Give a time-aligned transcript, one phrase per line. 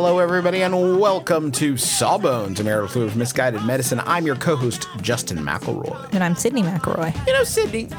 [0.00, 4.00] Hello, everybody, and welcome to Sawbones, a marital fluid of misguided medicine.
[4.06, 6.14] I'm your co-host, Justin McElroy.
[6.14, 7.26] And I'm Sydnee McElroy.
[7.26, 7.92] You know, Sydnee,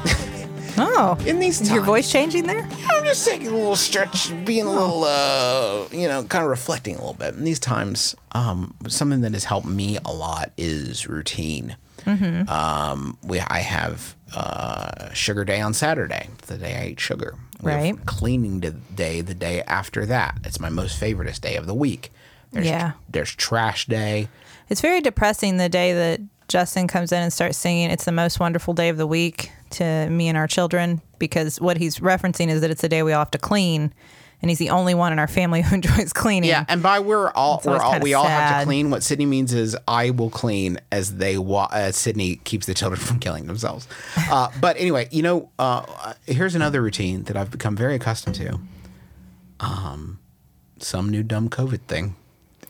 [0.78, 2.66] Oh, in these is your voice changing there?
[2.88, 6.94] I'm just taking a little stretch, being a little, uh, you know, kind of reflecting
[6.94, 7.34] a little bit.
[7.34, 11.76] In these times, um, something that has helped me a lot is routine.
[12.06, 12.48] Mm-hmm.
[12.48, 17.34] Um, we, I have uh, sugar day on Saturday, the day I eat sugar.
[17.62, 18.06] We Right.
[18.06, 18.60] cleaning
[18.94, 20.38] day the day after that.
[20.44, 22.12] It's my most favoriteest day of the week.
[22.52, 22.92] There's, Yeah.
[23.08, 24.28] There's trash day.
[24.68, 28.40] It's very depressing the day that Justin comes in and starts singing "It's the most
[28.40, 32.60] wonderful day of the week" to me and our children because what he's referencing is
[32.60, 33.92] that it's the day we all have to clean,
[34.42, 36.48] and he's the only one in our family who enjoys cleaning.
[36.50, 38.90] Yeah, and by we're all we're all we all have to clean.
[38.90, 43.00] What Sydnee means is I will clean as they wa- as Sydnee keeps the children
[43.06, 43.86] from killing themselves.
[44.30, 48.58] Uh, but anyway, you know, uh, here's another routine that I've become very accustomed to.
[49.60, 50.18] Um,
[50.78, 52.16] some new dumb COVID thing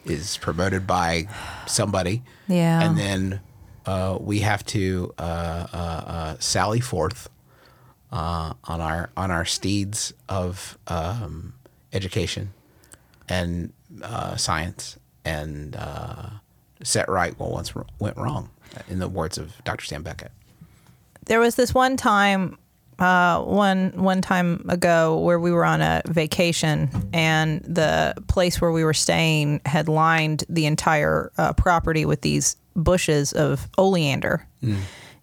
[0.04, 1.28] is promoted by
[1.66, 2.82] somebody, Yeah.
[2.82, 3.40] and then
[3.86, 5.22] uh, we have to uh,
[5.72, 7.28] uh, uh, sally forth
[8.10, 11.54] uh, on our on our steeds of um,
[11.92, 12.52] education
[13.28, 16.30] and uh, science and uh,
[16.82, 18.50] set right what once went wrong.
[18.88, 19.84] In the words of Dr.
[19.84, 20.30] Sam Beckett.
[21.26, 22.56] there was this one time
[23.00, 28.70] uh, one one time ago where we were on a vacation and the place where
[28.70, 34.46] we were staying had lined the entire uh, property with these bushes of oleander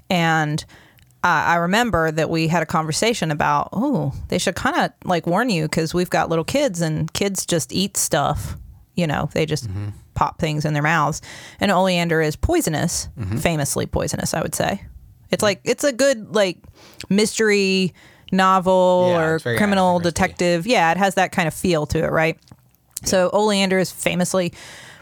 [0.09, 0.66] and
[1.23, 5.28] I I remember that we had a conversation about, oh, they should kind of like
[5.28, 8.55] warn you because we've got little kids and kids just eat stuff.
[8.95, 9.69] You know, they just
[10.16, 11.22] pop things in their mouths.
[11.59, 14.83] And oleander is poisonous, famously poisonous, I would say.
[15.29, 16.57] It's like, it's a good, like,
[17.09, 17.94] mystery
[18.31, 20.66] novel Yeah, or criminal detective.
[20.66, 22.39] Yeah, it has that kind of feel to it, right?
[23.03, 24.53] So oleander is famously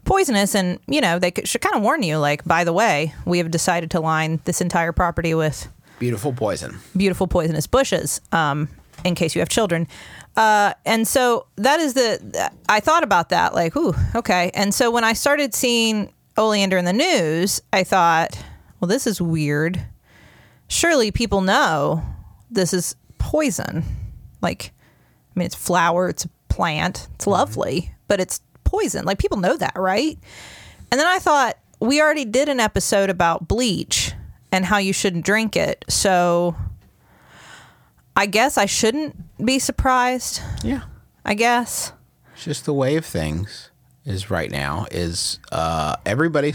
[0.04, 2.18] poisonous, and you know they should kind of warn you.
[2.18, 5.68] Like, by the way, we have decided to line this entire property with
[6.00, 6.80] Beautiful poison.
[6.96, 8.68] beautiful poisonous bushes um,
[9.04, 9.88] in case you have children.
[10.36, 14.52] Uh, and so that is the, I thought about that, like, ooh, okay.
[14.54, 18.38] And so when I started seeing oleander in the news, I thought,
[18.80, 19.82] well, this is weird.
[20.68, 22.04] Surely people know
[22.52, 23.84] this is poison.
[24.42, 24.74] Like,
[25.36, 29.06] I mean, it's flower, it's a plant, it's lovely, but it's poison.
[29.06, 30.18] Like, people know that, right?
[30.92, 34.14] And then I thought, we already did an episode about bleach
[34.52, 35.86] and how you shouldn't drink it.
[35.90, 36.56] So
[38.16, 40.42] I guess I shouldn't be surprised.
[40.64, 40.84] Yeah.
[41.26, 41.92] I guess.
[42.34, 43.72] It's just the way of things
[44.06, 46.54] is right now is uh, everybody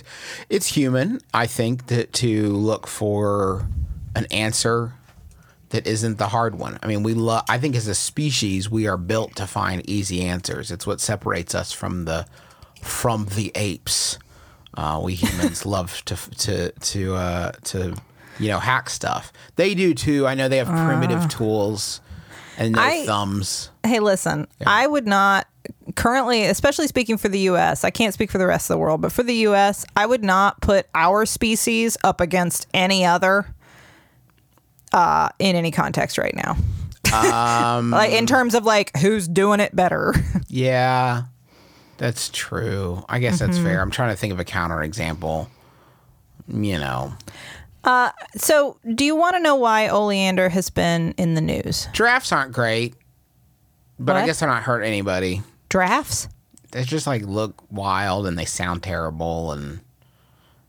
[0.49, 3.67] it's human i think that to look for
[4.15, 4.93] an answer
[5.71, 8.87] that isn't the hard one i mean we love i think as a species we
[8.87, 12.25] are built to find easy answers it's what separates us from the
[12.83, 14.19] from the apes
[14.77, 17.97] uh, we humans love to to to uh, to
[18.39, 19.33] you know hack stuff.
[19.57, 20.27] They do too.
[20.27, 22.01] I know they have primitive tools
[22.59, 23.71] and no I- thumbs.
[23.85, 25.47] Hey, listen, I would not
[25.95, 29.01] currently, especially speaking for the US, I can't speak for the rest of the world,
[29.01, 33.47] but for the US, I would not put our species up against any other
[34.93, 36.57] uh, in any context right now.
[37.13, 40.15] Um, like in terms of like who's doing it better.
[40.49, 41.25] Yeah,
[42.01, 43.05] that's true.
[43.11, 43.67] I guess that's mm-hmm.
[43.67, 43.83] fair.
[43.83, 45.49] I'm trying to think of a counterexample.
[46.49, 47.13] You know,
[47.85, 51.87] uh, so, do you want to know why oleander has been in the news?
[51.93, 52.95] drafts aren't great,
[53.99, 54.27] but I What?
[54.27, 55.43] guess they're not hurt anybody.
[55.69, 56.27] Drafts?
[56.73, 59.81] They just like look wild and they sound terrible and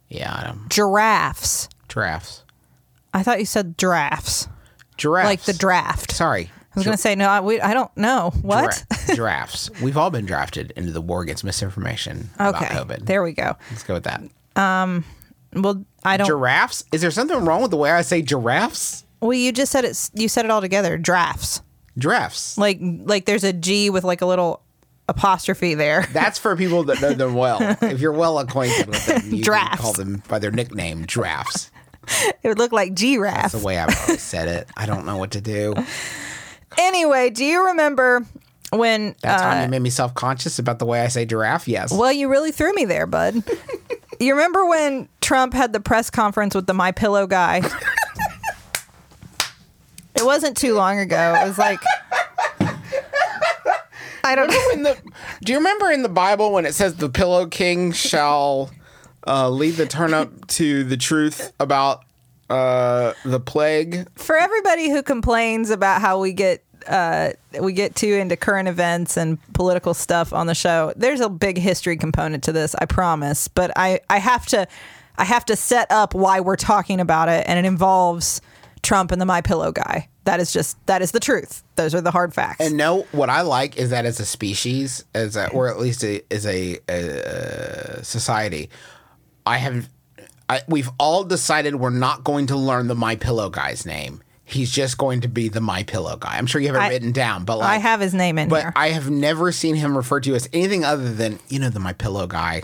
[0.08, 1.68] yeah, I don't, Giraffes.
[1.88, 2.44] drafts.
[3.14, 4.46] I thought you said drafts.
[4.98, 5.26] Giraffes.
[5.26, 6.12] Like the draft.
[6.12, 7.28] Sorry, I was going to say no.
[7.28, 8.70] I, we, I don't know what.
[8.90, 9.70] Gira- giraffes.
[9.82, 13.06] We've all been drafted into the war against misinformation okay, about COVID.
[13.06, 13.56] there we go.
[13.70, 14.22] Let's go with that.
[14.56, 15.04] Um,
[15.54, 16.26] Well, I don't.
[16.26, 16.84] Giraffes?
[16.92, 19.04] Is there something wrong with the way I say giraffes?
[19.20, 20.10] well, you just said it.
[20.14, 20.98] You said it all together.
[20.98, 21.62] Drafts.
[21.98, 22.56] Giraffes.
[22.56, 24.62] Like like there's a G with like a little
[25.08, 26.06] apostrophe there.
[26.12, 27.58] That's for people that know them well.
[27.82, 31.70] if you're well acquainted with them, you can call them by their nickname, drafts.
[32.42, 33.52] it would look like giraffe.
[33.52, 34.68] That's the way I've always said it.
[34.76, 35.74] I don't know what to do.
[36.78, 38.24] Anyway, do you remember
[38.70, 39.14] when?
[39.22, 41.68] That's uh, you made me self conscious about the way I say giraffe.
[41.68, 41.92] Yes.
[41.92, 43.42] well, you really threw me there, bud.
[44.20, 47.62] you remember when Trump had the press conference with the My Pillow guy?
[50.14, 51.34] it wasn't too long ago.
[51.42, 51.80] It was like.
[54.24, 54.82] I don't know.
[54.84, 54.98] the,
[55.44, 58.70] do you remember in the Bible when it says the pillow king shall
[59.26, 62.04] uh, lead the turnip to the truth about
[62.50, 64.08] uh, the plague?
[64.16, 67.30] for everybody who complains about how we get uh,
[67.60, 71.58] we get too into current events and political stuff on the show, there's a big
[71.58, 73.48] history component to this, I promise.
[73.48, 74.66] But I, I have to
[75.18, 78.40] I have to set up why we're talking about it, and it involves
[78.82, 80.08] Trump and the My Pillow guy.
[80.24, 81.62] That is just that is the truth.
[81.76, 82.60] Those are the hard facts.
[82.60, 86.04] And no, what I like is that as a species, as a, or at least
[86.04, 88.70] a, as a, uh society,
[89.46, 89.88] I have,
[90.48, 94.22] I, we've all decided we're not going to learn the My Pillow guy's name.
[94.44, 96.36] He's just going to be the My Pillow guy.
[96.36, 98.48] I'm sure you have it I- written down, but like, I have his name in
[98.48, 98.72] but here.
[98.76, 101.92] I have never seen him referred to as anything other than you know the My
[101.92, 102.62] Pillow guy.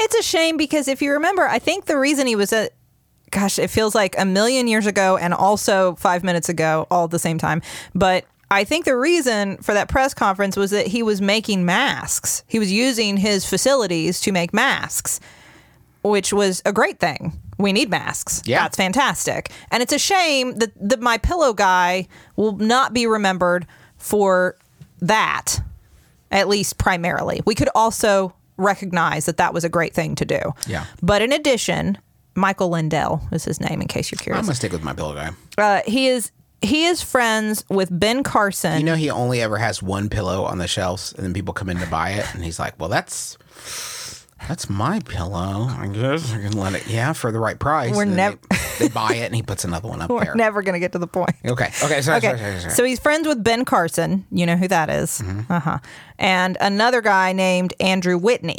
[0.00, 2.70] It's a shame because if you remember, I think the reason he was a
[3.30, 7.10] gosh, it feels like a million years ago and also five minutes ago, all at
[7.10, 7.60] the same time.
[7.94, 12.42] But I think the reason for that press conference was that he was making masks.
[12.46, 15.20] He was using his facilities to make masks,
[16.02, 17.32] which was a great thing.
[17.58, 18.42] We need masks.
[18.44, 18.62] Yeah.
[18.62, 19.50] That's fantastic.
[19.70, 22.06] And it's a shame that the My Pillow guy
[22.36, 23.66] will not be remembered
[23.96, 24.56] for
[25.00, 25.60] that
[26.30, 27.40] at least primarily.
[27.46, 30.40] We could also recognize that that was a great thing to do.
[30.66, 30.84] Yeah.
[31.02, 31.98] But in addition,
[32.34, 34.38] Michael Lindell is his name, in case you're curious.
[34.40, 35.30] I'm gonna stick with My Pillow guy.
[35.56, 36.30] Uh, he is
[36.60, 38.78] he is friends with Ben Carson.
[38.80, 41.68] You know, he only ever has one pillow on the shelves, and then people come
[41.68, 43.38] in to buy it, and he's like, "Well, that's
[44.46, 45.66] that's my pillow.
[45.68, 48.38] I guess I can let it, yeah, for the right price." We're never.
[48.50, 48.56] they,
[48.86, 50.34] they buy it, and he puts another one up We're there.
[50.36, 51.34] never going to get to the point.
[51.44, 54.26] okay, okay, sorry, Okay, sorry, sorry, so he's friends with Ben Carson.
[54.30, 55.20] You know who that is.
[55.20, 55.52] Mm-hmm.
[55.52, 55.78] Uh-huh.
[56.18, 58.58] And another guy named Andrew Whitney.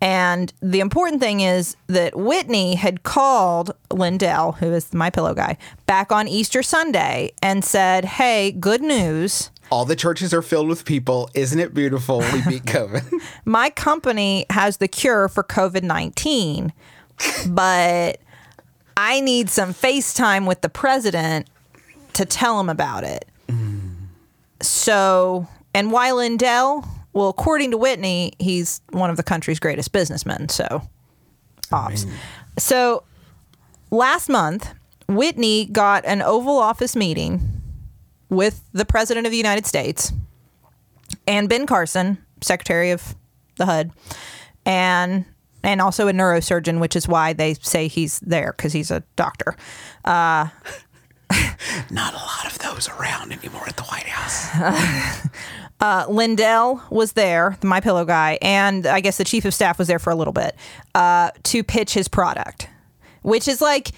[0.00, 5.56] And the important thing is that Whitney had called Lindell, who is my pillow guy,
[5.86, 9.50] back on Easter Sunday and said, "Hey, good news.
[9.70, 11.28] All the churches are filled with people.
[11.34, 12.20] Isn't it beautiful?
[12.20, 13.04] We beat COVID.
[13.44, 16.72] My company has the cure for COVID-19,
[17.48, 18.20] but
[18.96, 21.48] I need some FaceTime with the president
[22.14, 23.26] to tell him about it."
[24.60, 26.86] So, and why Lindell?
[27.12, 30.48] Well, according to Whitney, he's one of the country's greatest businessmen.
[30.48, 30.82] So,
[31.72, 32.06] ops.
[32.58, 33.04] So,
[33.90, 34.72] last month,
[35.08, 37.57] Whitney got an Oval Office meeting
[38.28, 40.12] with the President of the United States
[41.26, 43.14] and Ben Carson, Secretary of
[43.56, 43.90] the HUD,
[44.64, 45.24] and
[45.64, 49.56] and also a neurosurgeon, which is why they say he's there because he's a doctor.
[51.90, 55.28] Not a lot of those around anymore at the White House.
[55.80, 59.78] Uh, Lindell was there, the My Pillow guy, and I guess the chief of staff
[59.78, 60.56] was there for a little bit
[60.96, 62.68] uh, to pitch his product,
[63.22, 63.92] which is like,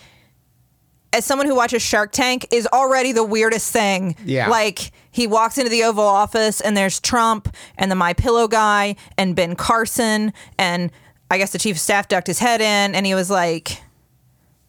[1.13, 4.17] as someone who watches Shark Tank, is already the weirdest thing.
[4.25, 4.49] Yeah.
[4.49, 8.97] like he walks into the Oval Office and there's Trump and the My Pillow guy
[9.19, 10.91] and Ben Carson and
[11.31, 13.83] I guess the chief of staff ducked his head in and he was like,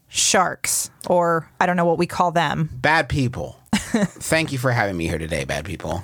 [0.07, 2.69] sharks or I don't know what we call them.
[2.74, 3.57] Bad people.
[4.21, 6.03] Thank you for having me here today, bad people.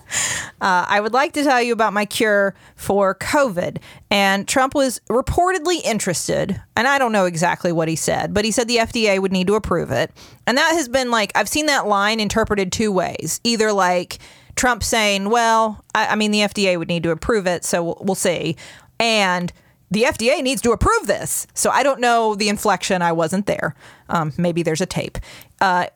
[0.60, 3.77] I would like to tell you about my cure for COVID.
[4.10, 8.51] And Trump was reportedly interested, and I don't know exactly what he said, but he
[8.51, 10.12] said the FDA would need to approve it.
[10.46, 13.39] And that has been like, I've seen that line interpreted two ways.
[13.44, 14.20] Either like
[14.56, 18.01] Trump saying, well, I, I mean, the FDA would need to approve it, so we'll,
[18.01, 18.58] we'll see.
[19.00, 19.53] And
[19.91, 21.48] the FDA needs to approve this.
[21.53, 23.01] So I don't know the inflection.
[23.01, 23.75] I wasn't there.
[24.10, 25.17] Um, maybe there's a tape.
[25.62, 25.88] Uh,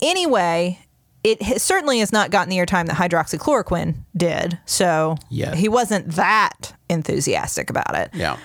[0.00, 0.78] anyway,
[1.26, 4.58] it certainly has not gotten the airtime that hydroxychloroquine did.
[4.66, 5.54] So Yeah.
[5.54, 8.10] he wasn't that enthusiastic about it.
[8.14, 8.36] Yeah.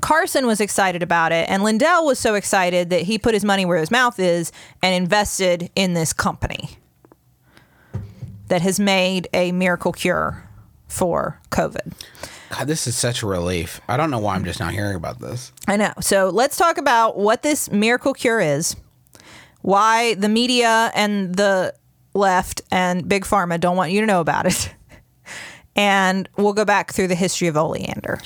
[0.00, 3.64] Carson was excited about it, and Lindell was so excited that he put his money
[3.64, 6.78] where his mouth is and invested in this company
[8.48, 10.44] that has made a miracle cure
[10.86, 11.92] for COVID.
[12.50, 13.80] God, this is such a relief.
[13.88, 15.52] I don't know why I'm just now hearing about this.
[15.66, 15.92] I know.
[16.00, 18.74] So let's talk about what this miracle cure is,
[19.60, 21.74] why the media and the
[22.18, 24.74] left, and Big Pharma don't want you to know about it.
[25.76, 28.20] and we'll go back through the history of oleander.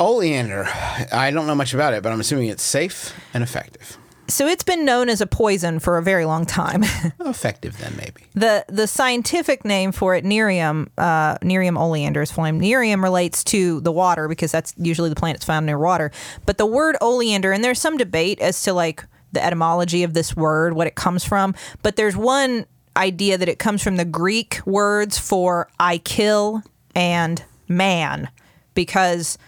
[0.00, 0.66] Oleander.
[1.12, 3.98] I don't know much about it, but I'm assuming it's safe and effective.
[4.26, 6.82] So it's been known as a poison for a very long time.
[7.20, 8.22] Effective then, maybe.
[8.32, 12.58] the the scientific name for it, Nerium, uh, Nerium oleander is flame.
[12.58, 16.10] Nerium relates to the water because that's usually the plant that's found near water.
[16.46, 20.34] But the word oleander, and there's some debate as to like the etymology of this
[20.34, 21.54] word, what it comes from.
[21.82, 22.64] But there's one
[22.96, 26.62] idea that it comes from the Greek words for I kill
[26.94, 28.28] and man,
[28.74, 29.38] because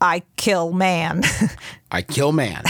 [0.00, 1.22] I kill man,
[1.90, 2.64] I kill man.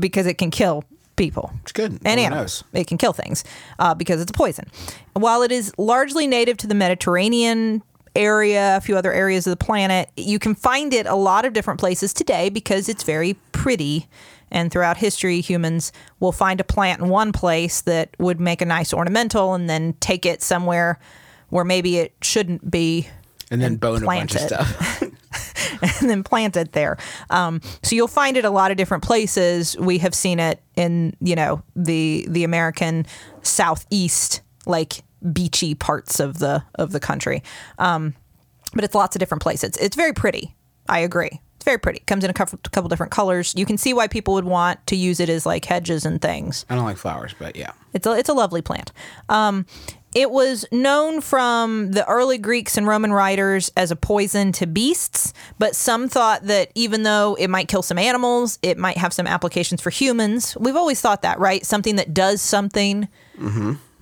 [0.00, 0.84] because it can kill
[1.16, 1.52] people.
[1.62, 1.92] It's good.
[1.92, 2.64] and No animals.
[2.72, 2.80] knows.
[2.80, 3.44] It can kill things
[3.78, 4.68] uh, because it's a poison.
[5.12, 7.82] While it is largely native to the Mediterranean
[8.16, 11.52] area, a few other areas of the planet, you can find it a lot of
[11.52, 14.06] different places today because it's very pretty.
[14.52, 15.90] And throughout history, humans
[16.20, 19.94] will find a plant in one place that would make a nice ornamental and then
[19.94, 21.00] take it somewhere
[21.48, 23.08] where maybe it shouldn't be
[23.50, 24.46] And then bone a bunch of it.
[24.46, 25.02] stuff.
[26.00, 26.98] and then plant it there.
[27.30, 29.76] Um, so you'll find it a lot of different places.
[29.78, 33.06] We have seen it in you know the the American
[33.42, 37.42] southeast, like beachy parts of the of the country.
[37.78, 38.14] Um,
[38.74, 39.70] but it's lots of different places.
[39.70, 40.54] It's, it's very pretty.
[40.88, 41.40] I agree.
[41.62, 42.00] It's very pretty.
[42.00, 43.54] Comes in a couple, couple different colors.
[43.56, 46.66] You can see why people would want to use it as like hedges and things.
[46.68, 47.70] I don't like flowers, but yeah.
[47.92, 48.90] It's a, it's a lovely plant.
[49.28, 49.64] Um,
[50.12, 55.32] it was known from the early Greeks and Roman writers as a poison to beasts,
[55.60, 59.28] but some thought that even though it might kill some animals, it might have some
[59.28, 60.56] applications for humans.
[60.58, 61.64] We've always thought that, right?
[61.64, 63.06] Something that does something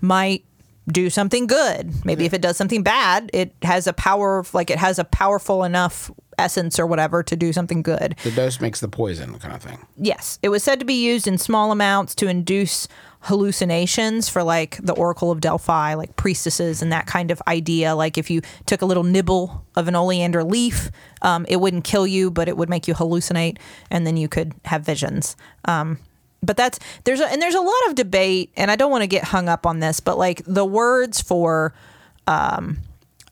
[0.00, 0.46] might
[0.88, 2.06] do something good.
[2.06, 5.62] Maybe if it does something bad, it has a power, like it has a powerful
[5.62, 6.10] enough
[6.40, 8.16] essence or whatever to do something good.
[8.24, 9.86] The dose makes the poison kind of thing.
[9.96, 12.88] Yes, it was said to be used in small amounts to induce
[13.24, 17.94] hallucinations for like the Oracle of Delphi, like priestesses and that kind of idea.
[17.94, 20.90] Like if you took a little nibble of an oleander leaf,
[21.22, 23.58] um, it wouldn't kill you, but it would make you hallucinate,
[23.90, 25.36] and then you could have visions.
[25.66, 25.98] Um,
[26.42, 29.06] but that's there's a, and there's a lot of debate, and I don't want to
[29.06, 31.74] get hung up on this, but like the words for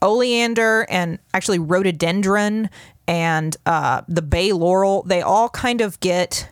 [0.02, 2.70] oleander and actually rhododendron
[3.08, 6.48] and uh, the bay laurel, they all kind of get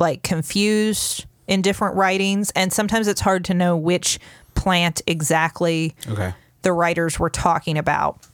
[0.00, 4.18] like confused in different writings, and sometimes it's hard to know which
[4.54, 6.32] plant exactly Okay.
[6.62, 8.26] the writers were talking about.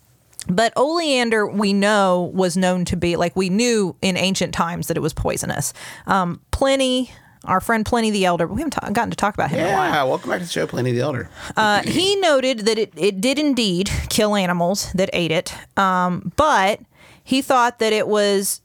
[0.49, 4.97] But oleander, we know, was known to be like we knew in ancient times that
[4.97, 5.75] it was poisonous.
[6.07, 7.11] Um, Pliny,
[7.45, 9.73] our friend Pliny the Elder, we haven't ta- gotten to talk about him in a
[9.77, 9.91] while.
[9.93, 11.29] Yeah, welcome back to the show, Pliny the Elder.
[11.57, 16.81] Uh, he noted that it, it did indeed kill animals that ate it, um, but
[17.29, 18.63] he thought that it was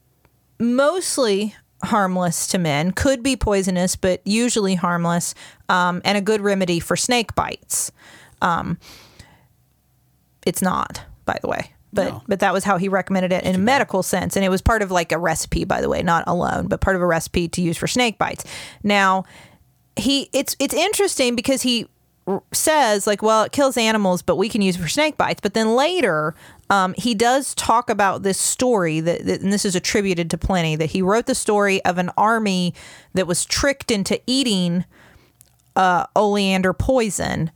[0.58, 5.34] mostly harmless to men, could be poisonous, but usually harmless,
[5.68, 7.92] um, and a good remedy for snake bites.
[8.40, 8.78] Um,
[10.46, 11.72] it's not, by the way.
[11.92, 12.22] But, No.
[12.26, 14.34] but that was how he recommended it in a medical sense.
[14.34, 16.96] And it was part of like a recipe, by the way, not alone, but part
[16.96, 18.44] of a recipe to use for snake bites.
[18.82, 19.24] Now,
[19.94, 21.86] he it's it's interesting because he
[22.52, 25.40] says like well it kills animals but we can use it for snake bites.
[25.40, 26.34] But then later
[26.70, 30.76] um, he does talk about this story that, that and this is attributed to Pliny
[30.76, 32.74] that he wrote the story of an army
[33.12, 34.84] that was tricked into eating
[35.76, 37.50] uh, oleander poison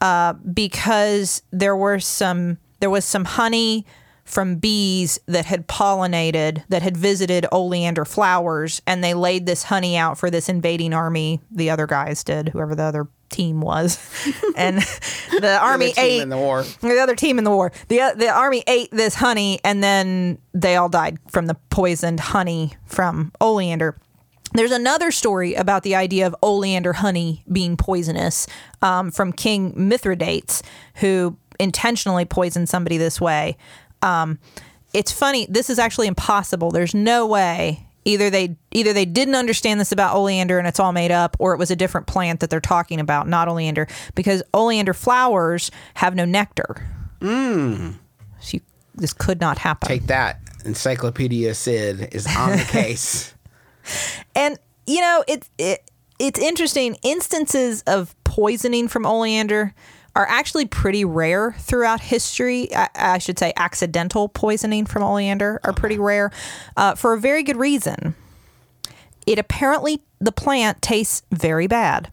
[0.00, 3.86] uh, because there were some there was some honey
[4.24, 9.96] from bees that had pollinated that had visited oleander flowers and they laid this honey
[9.96, 13.98] out for this invading army the other guys did whoever the other team was
[14.56, 14.78] and
[15.40, 16.64] the army team ate in the war.
[16.80, 20.76] the other team in the war the the army ate this honey and then they
[20.76, 23.96] all died from the poisoned honey from oleander
[24.52, 28.46] there's another story about the idea of oleander honey being poisonous
[28.82, 30.62] um, from King Mithridates,
[30.96, 33.56] who intentionally poisoned somebody this way.
[34.02, 34.38] Um,
[34.92, 35.46] it's funny.
[35.48, 36.70] This is actually impossible.
[36.70, 37.86] There's no way.
[38.04, 41.52] Either they either they didn't understand this about oleander and it's all made up, or
[41.52, 46.14] it was a different plant that they're talking about, not oleander, because oleander flowers have
[46.14, 46.88] no nectar.
[48.40, 48.60] So you,
[48.94, 49.86] this could not happen.
[49.86, 50.40] Take that.
[50.64, 53.34] Encyclopedia Sid is on the case.
[54.34, 56.96] And you know, it, it it's interesting.
[57.02, 59.74] Instances of poisoning from oleander
[60.20, 62.68] are actually pretty rare throughout history.
[62.74, 66.30] I, I should say, accidental poisoning from oleander are pretty rare,
[66.76, 68.14] uh, for a very good reason.
[69.26, 72.12] It apparently the plant tastes very bad.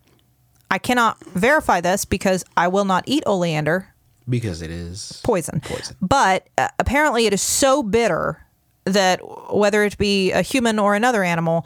[0.71, 3.93] I cannot verify this because I will not eat oleander
[4.29, 5.59] Because it is poison.
[5.59, 5.95] Poison.
[6.01, 8.41] But uh, apparently, it is so bitter
[8.85, 9.19] that
[9.53, 11.65] whether it be a human or another animal,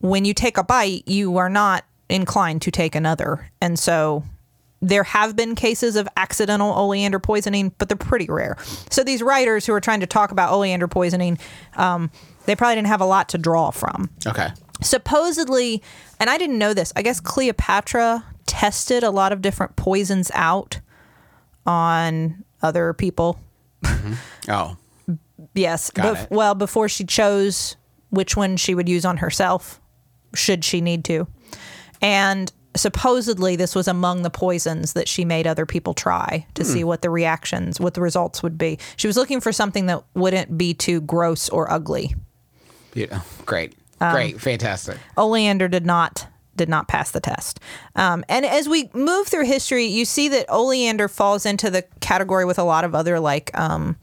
[0.00, 3.50] when you take a bite, you are not inclined to take another.
[3.60, 4.24] And so
[4.82, 8.56] there have been cases of accidental oleander poisoning, but they're pretty rare.
[8.90, 11.38] So these writers who are trying to talk about oleander poisoning,
[11.76, 12.10] um,
[12.46, 14.10] they probably didn't have a lot to draw from.
[14.26, 14.48] Okay.
[14.82, 15.82] Supposedly,
[16.18, 16.92] and I didn't know this.
[16.96, 20.80] I guess Cleopatra tested a lot of different poisons out
[21.66, 23.38] on other people.
[24.48, 24.76] Oh,
[25.54, 25.90] Yes.
[25.96, 26.28] It.
[26.30, 27.76] Well, before she chose
[28.10, 29.80] which one she would use on herself,
[30.34, 31.26] should she need to.
[32.00, 36.68] And supposedly, this was among the poisons that she made other people try to Hmm.
[36.68, 38.78] see what the reactions, what the results would be.
[38.96, 42.14] She was looking for something that wouldn't be too gross or ugly.
[42.94, 43.20] yeah.
[43.46, 44.96] great, Um, great, fantastic.
[45.16, 47.58] Oleander did not did not pass the test.
[47.96, 52.44] Um, and as we move through history, you see that oleander falls into the category
[52.44, 53.96] with a lot of other like um,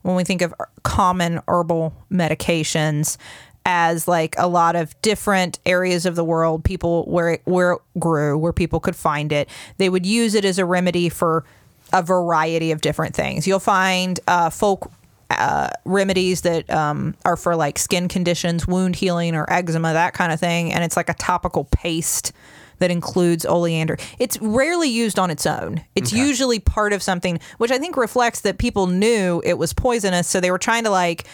[0.00, 0.52] when we think of
[0.82, 3.18] common herbal medications
[3.64, 7.80] as like a lot of different areas of the world people where it, where it
[7.98, 11.44] grew where people could find it they would use it as a remedy for
[11.92, 14.90] a variety of different things you'll find uh, folk
[15.38, 20.32] uh, remedies that um, are for like skin conditions, wound healing, or eczema, that kind
[20.32, 20.72] of thing.
[20.72, 22.32] And it's like a topical paste
[22.78, 23.96] that includes oleander.
[24.18, 25.84] It's rarely used on its own.
[25.94, 30.28] It's usually part of something, which I think reflects that people knew it was poisonous.
[30.28, 31.24] So they were trying to like,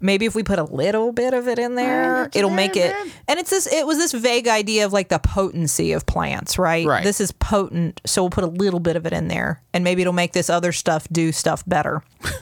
[0.00, 2.94] maybe if we put a little bit of it in there, it'll make it.
[3.28, 3.66] And it's this.
[3.72, 6.86] It was this vague idea of like the potency of plants, right?
[6.86, 7.04] Right.
[7.04, 10.02] This is potent, so we'll put a little bit of it in there, and maybe
[10.02, 12.02] it'll make this other stuff do stuff better.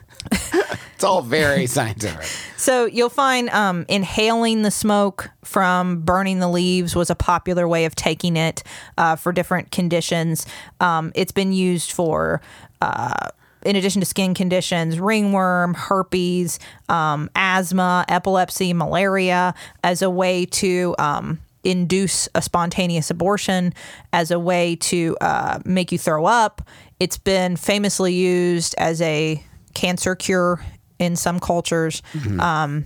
[1.03, 2.23] It's all very scientific.
[2.57, 7.87] So you'll find um, inhaling the smoke from burning the leaves was a popular way
[7.87, 8.63] of taking it
[8.97, 10.47] uh, for different conditions.
[10.79, 12.41] Um, it's been used for.
[12.81, 13.31] Uh,
[13.65, 20.95] in addition to skin conditions, ringworm, herpes, um, asthma, epilepsy, malaria, as a way to
[20.99, 23.73] um, induce a spontaneous abortion,
[24.13, 26.63] as a way to uh, make you throw up.
[26.99, 29.43] It's been famously used as a
[29.75, 30.65] cancer cure
[30.99, 32.03] in some cultures.
[32.41, 32.85] Um,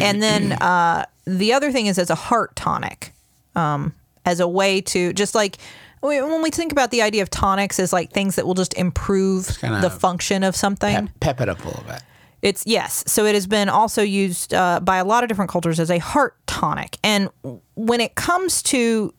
[0.00, 3.12] and then uh, the other thing is as a heart tonic,
[3.54, 5.58] um, as a way to just like
[6.08, 9.46] when we think about the idea of tonics as like things that will just improve
[9.46, 10.94] the function of something.
[10.94, 12.02] Pep, pep it up a little bit.
[12.42, 13.04] It's yes.
[13.06, 15.98] So it has been also used uh, by a lot of different cultures as a
[15.98, 16.98] heart tonic.
[17.02, 17.30] And
[17.74, 19.14] when it comes to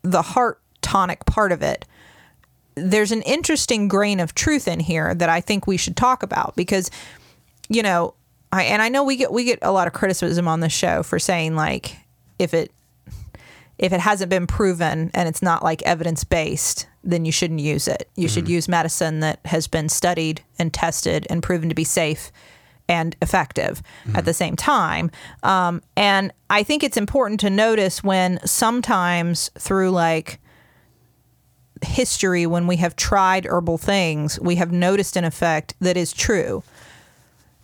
[0.00, 1.84] the heart tonic part of it,
[2.74, 6.56] there's an interesting grain of truth in here that I think we should talk about
[6.56, 6.90] because,
[7.68, 8.14] you know,
[8.50, 11.02] I and I know we get we get a lot of criticism on this show
[11.02, 11.96] for saying like
[12.38, 12.72] if it
[13.80, 17.88] if it hasn't been proven and it's not like evidence based, then you shouldn't use
[17.88, 18.10] it.
[18.14, 22.30] You should use medicine that has been studied and tested and proven to be safe
[22.90, 23.82] and effective
[24.14, 25.10] at the same time.
[25.42, 30.40] Um, and I think it's important to notice when sometimes through like
[31.82, 36.62] history, when we have tried herbal things, we have noticed an effect that is true.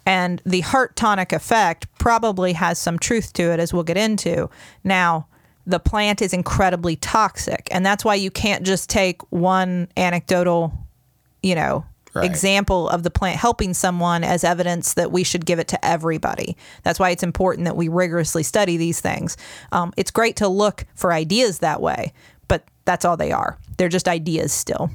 [0.07, 4.49] And the heart tonic effect probably has some truth to it, as we'll get into.
[4.83, 5.27] Now,
[5.67, 10.73] the plant is incredibly toxic, and that's why you can't just take one anecdotal,
[11.43, 12.25] you know, Right.
[12.25, 16.57] example of the plant helping someone as evidence that we should give it to everybody.
[16.83, 19.37] That's why it's important that we rigorously study these things.
[19.71, 22.15] Um, it's great to look for ideas that way,
[22.49, 23.59] but that's all they are.
[23.77, 24.91] They're just ideas still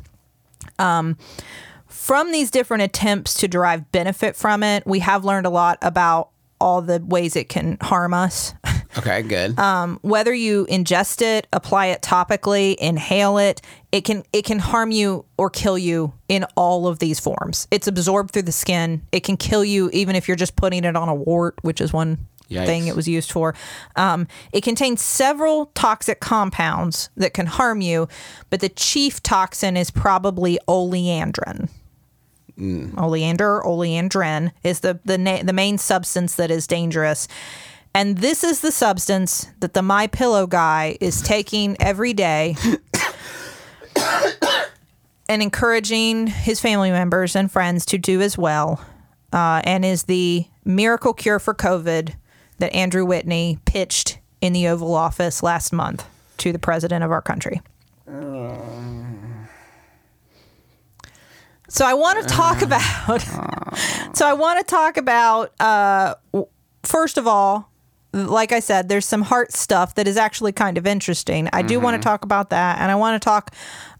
[1.87, 6.29] from these different attempts to derive benefit from it, we have learned a lot about
[6.59, 8.53] all the ways it can harm us.
[8.97, 9.57] Okay, good.
[10.01, 15.25] Whether you ingest it, apply it topically, inhale it, it can it can harm you
[15.37, 17.67] or kill you in all of these forms.
[17.71, 19.01] It's absorbed through the skin.
[19.11, 21.93] It can kill you even if you're just putting it on a wart, which is
[21.93, 22.17] one
[22.49, 22.65] Yikes.
[22.65, 23.55] thing it was used for.
[23.95, 28.07] Um, it contains several toxic compounds that can harm you,
[28.49, 31.69] but the chief toxin is probably oleandrin.
[32.97, 37.27] Oleander, oleandrin is the the na- the main substance that is dangerous.
[37.93, 42.55] And this is the substance that the My Pillow guy is taking every day
[45.27, 48.83] and encouraging his family members and friends to do as well.
[49.33, 52.15] Uh, and is the miracle cure for COVID
[52.59, 56.05] that Andrew Whitney pitched in the Oval Office last month
[56.37, 57.61] to the president of our country.
[61.69, 63.21] So I want to talk about.
[64.13, 65.53] so I want to talk about.
[65.59, 66.15] Uh,
[66.83, 67.70] first of all,
[68.13, 71.49] like I said, there's some heart stuff that is actually kind of interesting.
[71.53, 73.53] I do want to talk about that, and I want to talk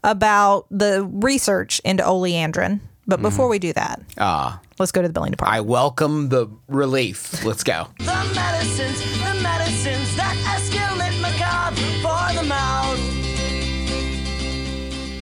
[0.04, 2.80] about the research into oleandrin.
[3.06, 5.56] But before we do that, Ah, let's go to the billing department.
[5.56, 7.44] I welcome the relief.
[7.44, 7.88] Let's go.
[7.98, 12.98] The medicines, the medicines that escalate macabre for the mouth.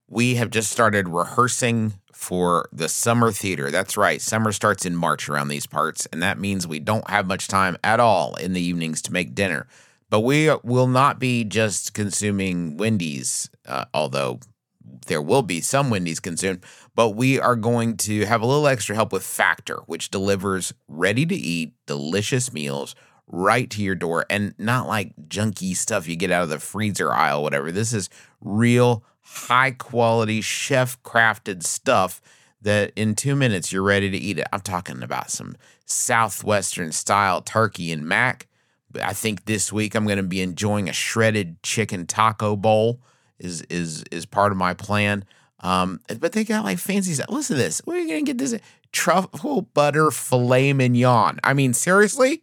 [0.08, 1.92] we have just started rehearsing
[2.26, 3.70] for the summer theater.
[3.70, 4.20] That's right.
[4.20, 7.76] Summer starts in March around these parts, and that means we don't have much time
[7.84, 9.68] at all in the evenings to make dinner.
[10.10, 14.40] But we will not be just consuming Wendy's, uh, although
[15.06, 16.64] there will be some Wendy's consumed,
[16.96, 21.26] but we are going to have a little extra help with Factor, which delivers ready
[21.26, 22.96] to eat, delicious meals
[23.28, 27.12] right to your door and not like junky stuff you get out of the freezer
[27.12, 27.72] aisle, whatever.
[27.72, 28.08] This is
[28.40, 32.20] real high quality chef crafted stuff
[32.62, 34.46] that in two minutes you're ready to eat it.
[34.52, 38.46] I'm talking about some Southwestern style turkey and mac.
[39.02, 43.00] I think this week I'm going to be enjoying a shredded chicken taco bowl
[43.38, 45.24] is is is part of my plan.
[45.60, 47.30] Um, but they got like fancy stuff.
[47.30, 47.80] Listen to this.
[47.84, 48.58] Where are you gonna get this
[48.92, 51.38] truffle butter filet mignon?
[51.44, 52.42] I mean, seriously,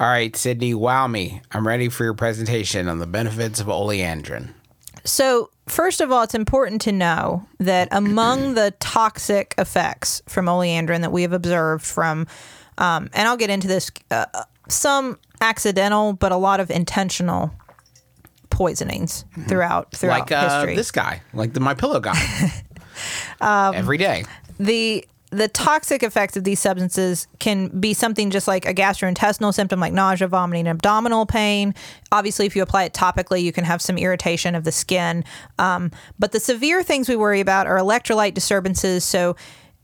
[0.00, 1.42] All right, Sydnee, wow me.
[1.52, 4.54] I'm ready for your presentation on the benefits of oleandrin.
[5.04, 11.02] So, first of all, it's important to know that among the toxic effects from oleandrin
[11.02, 12.26] that we have observed from,
[12.78, 14.24] um, and I'll get into this, uh,
[14.68, 17.52] some accidental, but a lot of intentional
[18.48, 20.76] poisonings throughout throughout like uh, history.
[20.76, 22.62] this guy, like the My Pillow guy.
[23.40, 24.24] Every day.
[24.58, 29.78] the the toxic effects of these substances can be something just like a gastrointestinal symptom
[29.78, 31.74] like nausea, vomiting, and abdominal pain.
[32.10, 35.24] Obviously, if you apply it topically, you can have some irritation of the skin.
[35.58, 39.04] Um, but the severe things we worry about are electrolyte disturbances.
[39.04, 39.36] So,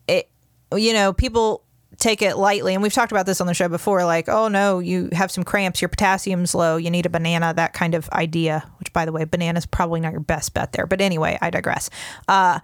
[0.08, 0.28] it,
[0.74, 1.62] you know, people
[1.98, 2.74] take it lightly.
[2.74, 5.44] And we've talked about this on the show before like, oh no, you have some
[5.44, 9.12] cramps, your potassium's low, you need a banana, that kind of idea, which by the
[9.12, 10.86] way, banana's probably not your best bet there.
[10.86, 11.88] But anyway, I digress.
[12.28, 12.60] Uh,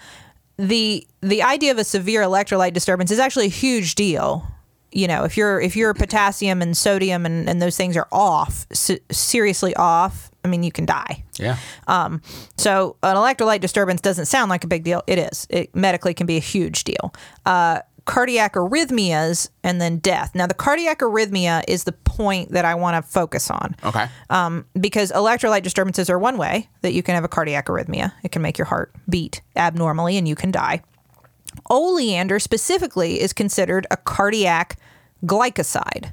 [0.69, 4.47] the the idea of a severe electrolyte disturbance is actually a huge deal.
[4.93, 8.67] You know, if your if your potassium and sodium and, and those things are off,
[8.73, 11.25] se- seriously off, I mean, you can die.
[11.39, 11.57] Yeah.
[11.87, 12.21] Um,
[12.59, 15.03] So an electrolyte disturbance doesn't sound like a big deal.
[15.07, 15.47] It is.
[15.51, 17.13] It medically can be a huge deal.
[17.47, 20.35] Uh, cardiac arrhythmias and then death.
[20.35, 23.77] Now, the cardiac arrhythmia is the point that I want to focus on.
[23.85, 24.07] Okay.
[24.31, 28.13] Um, because electrolyte disturbances are one way that you can have a cardiac arrhythmia.
[28.23, 30.83] It can make your heart beat abnormally and you can die.
[31.71, 34.79] Oleander specifically is considered a cardiac
[35.25, 36.13] glycoside.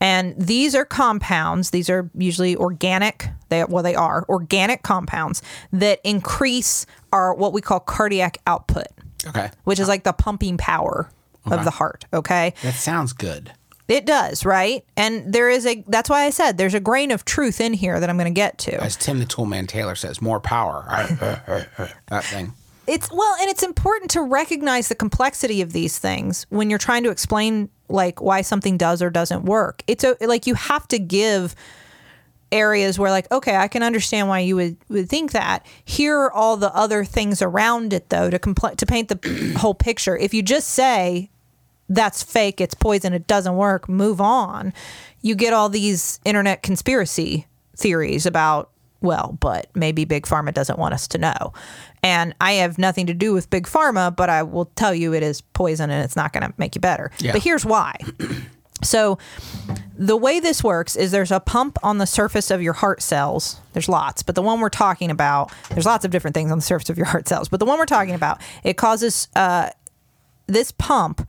[0.00, 5.42] And these are compounds, these are usually organic, they well they are organic compounds
[5.72, 8.88] that increase our what we call cardiac output,
[9.26, 9.50] okay.
[9.64, 11.10] which is like the pumping power
[11.46, 12.54] of the heart, okay?
[12.62, 13.52] That sounds good.
[13.88, 14.84] It does, right?
[14.96, 18.00] And there is a that's why I said there's a grain of truth in here
[18.00, 18.82] that I'm going to get to.
[18.82, 20.84] As Tim the Toolman Taylor says, more power.
[20.88, 22.52] Uh, uh, uh, that thing.
[22.88, 27.04] It's well, and it's important to recognize the complexity of these things when you're trying
[27.04, 29.82] to explain like why something does or doesn't work.
[29.86, 31.54] It's a, like you have to give
[32.52, 35.66] areas where like okay, I can understand why you would, would think that.
[35.84, 39.74] Here are all the other things around it though to compl- to paint the whole
[39.74, 40.16] picture.
[40.16, 41.30] If you just say
[41.88, 44.72] that's fake, it's poison, it doesn't work, move on.
[45.22, 50.94] You get all these internet conspiracy theories about, well, but maybe Big Pharma doesn't want
[50.94, 51.52] us to know.
[52.02, 55.22] And I have nothing to do with Big Pharma, but I will tell you it
[55.22, 57.10] is poison and it's not going to make you better.
[57.18, 57.32] Yeah.
[57.32, 57.96] But here's why.
[58.82, 59.18] So,
[59.98, 63.60] the way this works is there's a pump on the surface of your heart cells.
[63.72, 66.62] There's lots, but the one we're talking about, there's lots of different things on the
[66.62, 69.70] surface of your heart cells, but the one we're talking about, it causes uh,
[70.46, 71.26] this pump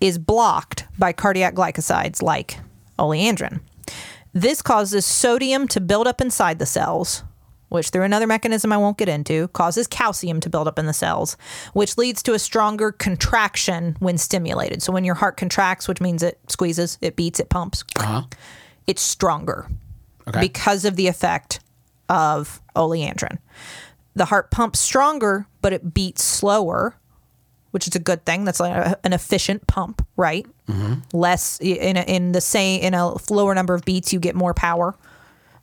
[0.00, 2.58] is blocked by cardiac glycosides like
[2.98, 3.60] oleandrin.
[4.32, 7.24] This causes sodium to build up inside the cells,
[7.68, 10.92] which through another mechanism I won't get into, causes calcium to build up in the
[10.92, 11.36] cells,
[11.72, 14.82] which leads to a stronger contraction when stimulated.
[14.82, 18.22] So when your heart contracts, which means it squeezes, it beats, it pumps, uh-huh.
[18.86, 19.68] it's stronger
[20.28, 20.40] Okay.
[20.40, 21.60] because of the effect
[22.08, 23.38] of oleandrin.
[24.14, 26.96] The heart pumps stronger, but it beats slower,
[27.70, 28.44] which is a good thing.
[28.44, 30.46] That's like a, an efficient pump, right?
[30.68, 31.16] Mm-hmm.
[31.16, 34.54] Less in a, in the same in a lower number of beats, you get more
[34.54, 34.96] power.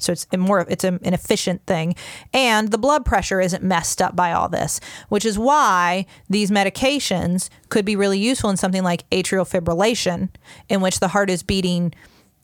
[0.04, 1.96] So it's more it's an efficient thing,
[2.34, 7.50] and the blood pressure isn't messed up by all this, which is why these medications
[7.70, 10.30] could be really useful in something like atrial fibrillation,
[10.70, 11.94] in which the heart is beating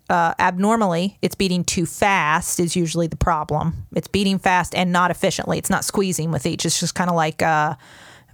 [0.10, 1.18] uh, abnormally.
[1.22, 3.86] It's beating too fast is usually the problem.
[3.96, 5.58] It's beating fast and not efficiently.
[5.58, 6.66] It's not squeezing with each.
[6.66, 7.76] It's just kind of like uh,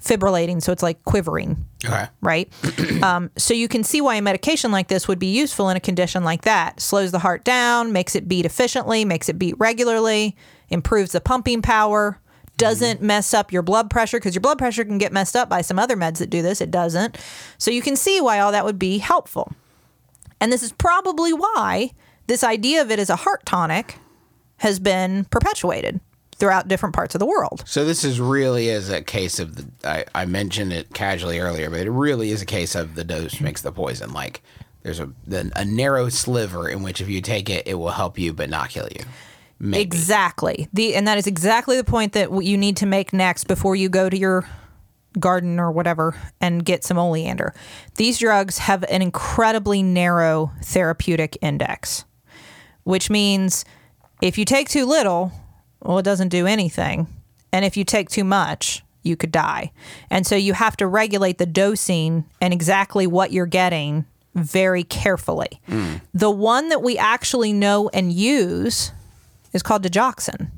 [0.06, 0.62] fibrillating.
[0.62, 2.06] So it's like quivering Okay.
[2.22, 2.52] right?
[3.04, 5.80] um, so you can see why a medication like this would be useful in a
[5.80, 6.80] condition like that.
[6.80, 10.36] Slows the heart down, makes it beat efficiently, makes it beat regularly,
[10.70, 12.20] improves the pumping power,
[12.58, 15.62] doesn't mess up your blood pressure because your blood pressure can get messed up by
[15.62, 16.62] some other meds that do this.
[16.62, 17.18] It doesn't.
[17.58, 19.52] So you can see why all that would be helpful.
[20.40, 21.92] And this is probably why
[22.28, 23.98] this idea of it as a heart tonic
[24.58, 26.00] has been perpetuated
[26.38, 27.64] throughout different parts of the world.
[27.66, 29.90] So this is really is a case of the.
[29.90, 33.40] I, I mentioned it casually earlier, but it really is a case of the dose
[33.42, 34.14] makes the poison.
[34.14, 34.42] Like
[34.84, 38.20] there's a the, a narrow sliver in which if you take it, it will help
[38.20, 39.06] you but not kill you.
[39.58, 39.82] Maybe.
[39.82, 40.68] Exactly.
[40.74, 43.88] The and that is exactly the point that you need to make next before you
[43.88, 44.48] go to your
[45.18, 47.54] garden or whatever and get some oleander.
[47.96, 52.04] These drugs have an incredibly narrow therapeutic index,
[52.84, 53.64] which means
[54.22, 55.32] if you take too little,
[55.86, 57.08] well, it doesn't do anything.
[57.52, 59.72] And if you take too much, you could die.
[60.10, 65.62] And so you have to regulate the dosing and exactly what you're getting very carefully.
[65.68, 65.96] Hmm.
[66.14, 68.92] The one that we actually know and use
[69.54, 70.50] is called digoxin.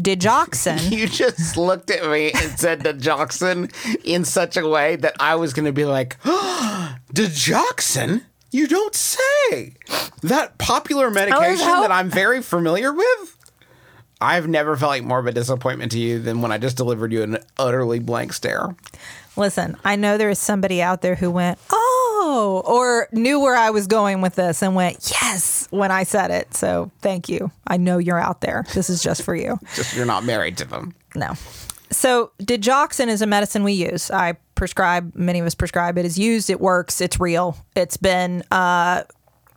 [0.00, 0.90] Digoxin.
[0.90, 3.72] You just looked at me and said digoxin
[4.04, 8.22] in such a way that I was going to be like, digoxin?
[8.50, 9.74] You don't say.
[10.22, 13.38] That popular medication that I'm very familiar with?
[14.22, 17.12] I've never felt like more of a disappointment to you than when I just delivered
[17.12, 18.74] you an utterly blank stare.
[19.36, 23.70] Listen, I know there is somebody out there who went, oh, or knew where I
[23.70, 26.54] was going with this and went, yes, when I said it.
[26.54, 27.50] So thank you.
[27.66, 28.64] I know you're out there.
[28.74, 29.58] This is just for you.
[29.74, 30.94] Just you're not married to them.
[31.14, 31.32] No.
[31.90, 34.10] So digoxin is a medicine we use.
[34.10, 36.04] I prescribe, many of us prescribe it.
[36.04, 37.56] Is used, it works, it's real.
[37.74, 39.02] It's been uh,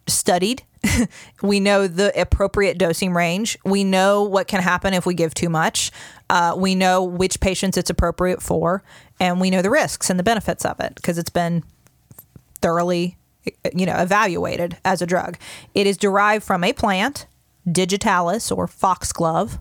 [0.08, 0.64] studied.
[1.42, 3.58] we know the appropriate dosing range.
[3.66, 5.92] We know what can happen if we give too much.
[6.30, 8.84] Uh, we know which patients it's appropriate for,
[9.20, 11.64] and we know the risks and the benefits of it because it's been
[12.62, 13.18] thoroughly,
[13.74, 15.38] you know, evaluated as a drug.
[15.74, 17.28] It is derived from a plant,
[17.70, 19.60] digitalis or foxglove.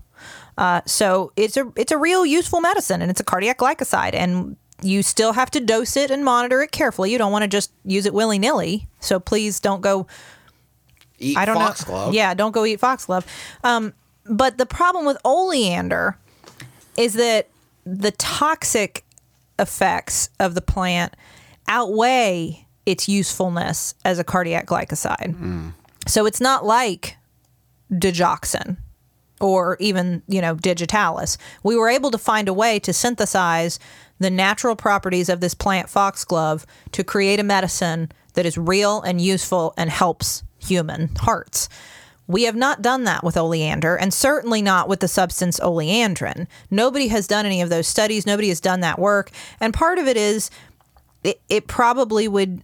[0.57, 4.55] Uh, so it's a it's a real useful medicine, and it's a cardiac glycoside, and
[4.81, 7.11] you still have to dose it and monitor it carefully.
[7.11, 8.87] You don't want to just use it willy nilly.
[8.99, 10.07] So please don't go
[11.19, 12.07] Eat I don't foxglove.
[12.07, 12.13] know.
[12.13, 13.25] Yeah, don't go eat foxglove.
[13.63, 13.93] Um,
[14.25, 16.17] but the problem with oleander
[16.97, 17.49] is that
[17.85, 19.03] the toxic
[19.59, 21.15] effects of the plant
[21.67, 25.73] outweigh its usefulness as a cardiac glycoside.
[26.07, 27.17] So it's not like
[27.91, 28.77] digoxin
[29.41, 31.37] or even, you know, digitalis.
[31.63, 33.79] We were able to find a way to synthesize
[34.19, 39.19] the natural properties of this plant foxglove to create a medicine that is real and
[39.19, 41.69] useful and helps human hearts.
[42.27, 46.47] We have not done that with oleander, and certainly not with the substance oleandrin.
[46.71, 48.25] Nobody has done any of those studies.
[48.25, 49.29] Nobody has done that work.
[49.59, 50.49] And part of it is
[51.23, 52.61] it, it probably would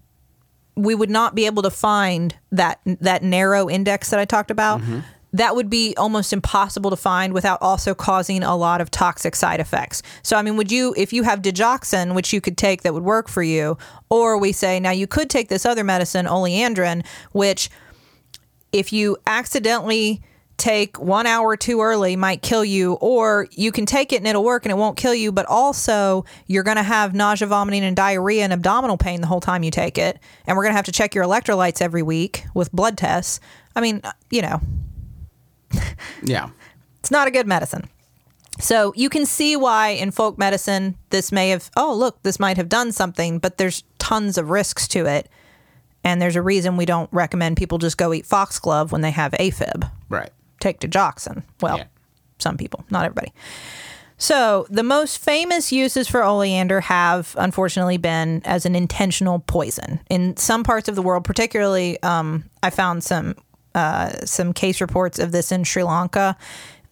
[0.76, 4.82] we would not be able to find that that narrow index that I talked about.
[4.82, 5.00] Mm-hmm.
[5.34, 9.62] That would be almost impossible to find without also causing a lot of toxic side
[9.62, 10.04] effects.
[10.24, 13.04] So, I mean, would you, if you have digoxin, which you could take that would
[13.04, 13.78] work for you,
[14.10, 17.70] or we say now you could take this other medicine, oleandrin, which
[18.72, 20.22] if you accidentally
[20.58, 24.44] take one hour too early might kill you or you can take it and it'll
[24.44, 27.96] work and it won't kill you but also you're going to have nausea vomiting and
[27.96, 30.86] diarrhea and abdominal pain the whole time you take it and we're going to have
[30.86, 33.40] to check your electrolytes every week with blood tests
[33.76, 34.62] i mean uh, you know
[36.24, 36.50] Yeah.
[37.00, 37.90] it's not a good medicine.
[38.60, 42.58] So you can see why in folk medicine this may have, oh, look, this might
[42.58, 45.30] have done something, but there's tons of risks to it.
[46.04, 49.32] And there's a reason we don't recommend people just go eat foxglove when they have
[49.34, 49.90] AFib.
[50.10, 50.32] Right.
[50.60, 51.44] Take digoxin.
[51.62, 51.84] Well, Yeah.
[52.40, 53.32] some people, not everybody.
[54.18, 60.00] So the most famous uses for oleander have unfortunately been as an intentional poison.
[60.10, 63.36] In some parts of the world, particularly, um, I found some
[63.74, 66.36] uh, some case reports of this in Sri Lanka.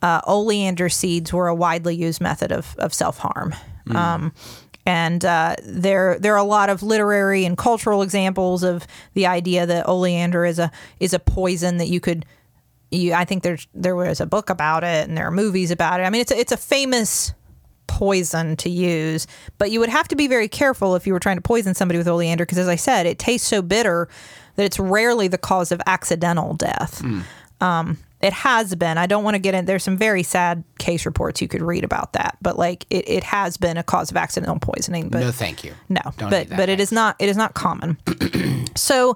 [0.02, 3.54] Uh, oleander seeds were a widely used method of, of self harm.
[3.94, 4.34] Um,
[4.90, 9.68] and uh, there there are a lot of literary and cultural examples of the idea
[9.68, 12.26] that oleander is a is a poison that you could
[12.90, 16.00] you, I think there's there was a book about it and there are movies about
[16.00, 16.06] it.
[16.06, 17.36] I mean, it's a, it's a famous
[17.86, 19.28] poison to use,
[19.60, 22.00] but you would have to be very careful if you were trying to poison somebody
[22.00, 24.10] with oleander because, as I said, it tastes so bitter
[24.56, 27.04] that it's rarely the cause of accidental death.
[27.62, 28.98] Um, it has been.
[28.98, 29.66] I don't want to get in.
[29.66, 33.24] There's some very sad case reports you could read about that, but like it, it
[33.24, 35.10] has been a cause of accidental poisoning.
[35.10, 35.74] But no, thank you.
[35.88, 37.98] no, Don't but but it is not it is not common.
[38.76, 39.16] so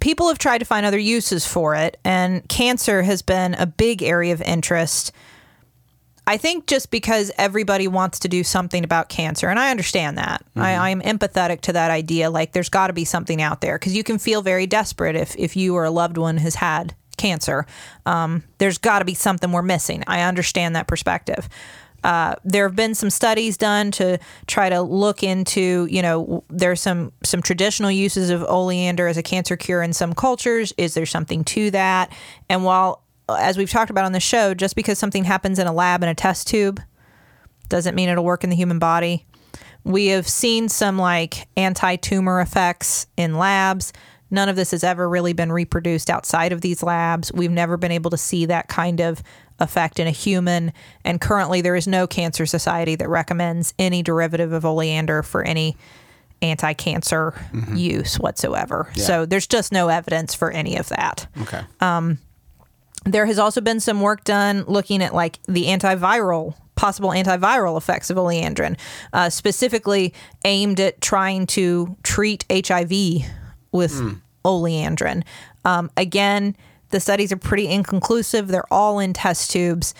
[0.00, 4.02] people have tried to find other uses for it, and cancer has been a big
[4.02, 5.12] area of interest.
[6.24, 10.44] I think just because everybody wants to do something about cancer, and I understand that.
[10.54, 10.82] I, mm-hmm.
[10.82, 12.30] I am empathetic to that idea.
[12.30, 15.34] Like, there's got to be something out there because you can feel very desperate if
[15.36, 17.64] if you or a loved one has had cancer.
[18.04, 20.02] Um, there's got to be something we're missing.
[20.08, 21.48] I understand that perspective.
[22.02, 26.80] Uh, there have been some studies done to try to look into, you know, there's
[26.80, 30.72] some some traditional uses of oleander as a cancer cure in some cultures.
[30.76, 32.12] Is there something to that?
[32.48, 35.72] And while, as we've talked about on the show, just because something happens in a
[35.72, 36.80] lab in a test tube
[37.68, 39.24] doesn't mean it'll work in the human body.
[39.84, 43.92] We have seen some like anti tumor effects in labs.
[44.32, 47.30] None of this has ever really been reproduced outside of these labs.
[47.32, 49.22] We've never been able to see that kind of
[49.60, 50.72] effect in a human.
[51.04, 55.76] And currently, there is no cancer society that recommends any derivative of oleander for any
[56.40, 57.34] anti cancer
[57.74, 58.90] use whatsoever.
[58.96, 61.26] So there's just no evidence for any of that.
[61.42, 61.60] Okay.
[63.04, 68.10] There has also been some work done looking at like the antiviral possible antiviral effects
[68.10, 68.78] of oleandrin,
[69.12, 70.14] uh, specifically
[70.44, 72.90] aimed at trying to treat HIV
[73.72, 73.92] with
[74.44, 75.24] oleandrin.
[75.64, 76.56] Um, again,
[76.90, 78.48] the studies are pretty inconclusive.
[78.48, 79.94] They're all in test tubes.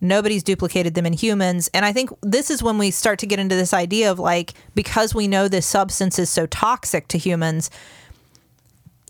[0.00, 1.68] Nobody's duplicated them in humans.
[1.74, 4.54] And I think this is when we start to get into this idea of like,
[4.74, 7.70] because we know this substance is so toxic to humans,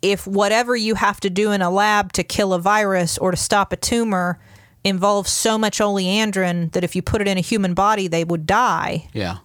[0.01, 3.37] if whatever you have to do in a lab to kill a virus or to
[3.37, 4.39] stop a tumor
[4.85, 8.47] involves so much oleandrin that if you put it in a human body, they would
[8.47, 9.09] die.
[9.13, 9.39] yeah.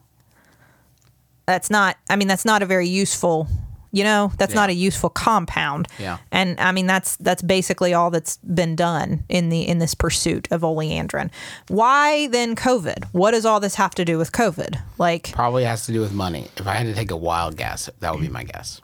[1.45, 3.49] That's not, I mean, that's not a very useful,
[3.93, 4.59] you know, that's Yeah.
[4.61, 5.87] not a useful compound.
[5.99, 6.17] Yeah.
[6.31, 10.47] And I mean, that's, that's basically all that's been done in the, in this pursuit
[10.51, 11.29] of oleandrin.
[11.69, 13.05] Why then COVID?
[13.13, 14.81] What does all this have to do with COVID?
[14.97, 16.49] Like, Probably has to do with money.
[16.57, 18.81] If I had to take a wild guess, that would be my guess.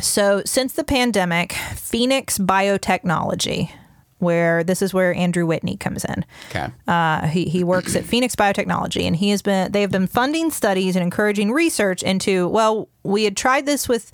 [0.00, 3.70] So, since the pandemic, Phoenix Biotechnology,
[4.18, 6.24] where this is where Andrew Whitney comes in.
[6.50, 6.68] Okay.
[6.86, 10.50] Uh, he, he works at Phoenix Biotechnology, and he has been they have been funding
[10.50, 12.48] studies and encouraging research into.
[12.48, 14.12] Well, we had tried this with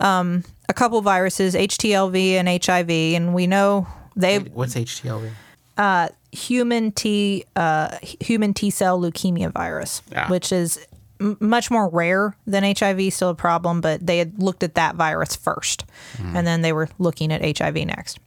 [0.00, 5.30] um, a couple viruses, HTLV and HIV, and we know they What's HTLV?
[6.32, 10.28] human T uh, human T cell leukemia virus, Yeah.
[10.28, 10.78] which is
[11.20, 13.12] m- much more rare than HIV.
[13.12, 15.84] Still a problem, but they had looked at that virus first,
[16.18, 18.18] and then they were looking at HIV next.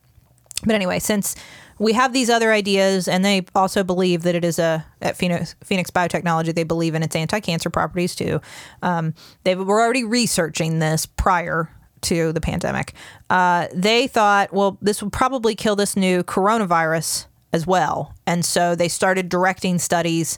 [0.65, 1.35] But anyway, since
[1.81, 5.55] we have these other ideas, and they also believe that it is a at Phoenix,
[5.63, 8.39] Phoenix Biotechnology, they believe in its anti-cancer properties too.
[8.83, 9.15] Um,
[9.45, 11.71] they were already researching this prior
[12.01, 12.93] to the pandemic.
[13.31, 18.75] Uh, they thought, well, this would probably kill this new coronavirus as well, and so
[18.75, 20.37] they started directing studies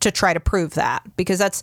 [0.00, 1.62] to try to prove that because that's.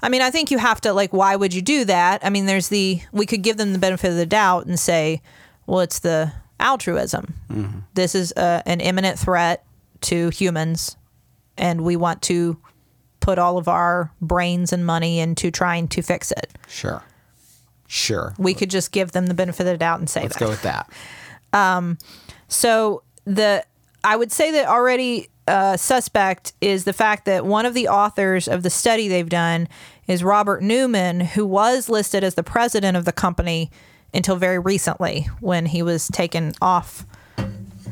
[0.00, 1.12] I mean, I think you have to like.
[1.12, 2.24] Why would you do that?
[2.24, 5.20] I mean, there's the we could give them the benefit of the doubt and say,
[5.66, 7.34] well, it's the altruism.
[7.50, 7.78] Mm-hmm.
[7.94, 9.64] This is a, an imminent threat
[10.02, 10.96] to humans,
[11.56, 12.58] and we want to
[13.20, 16.56] put all of our brains and money into trying to fix it.
[16.68, 17.02] Sure.
[17.86, 18.34] Sure.
[18.38, 20.44] We could just give them the benefit of the doubt and say Let's that.
[20.44, 20.90] go with that.
[21.52, 21.98] Um,
[22.48, 23.64] so the
[24.04, 28.46] I would say that already uh, suspect is the fact that one of the authors
[28.46, 29.68] of the study they've done
[30.06, 33.70] is Robert Newman, who was listed as the president of the company
[34.14, 37.06] until very recently when he was taken off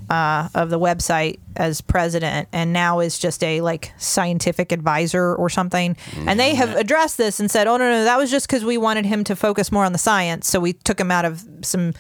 [0.08, 5.50] uh, of the website as president and now is just a like scientific advisor or
[5.50, 5.96] something.
[6.16, 8.78] And they have addressed this and said, oh, no, no, that was just because we
[8.78, 10.48] wanted him to focus more on the science.
[10.48, 11.94] So we took him out of some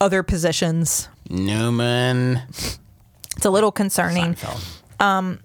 [0.00, 1.08] other positions.
[1.28, 2.42] Newman.
[3.36, 4.34] It's a little concerning.
[4.34, 4.80] Seinfeld.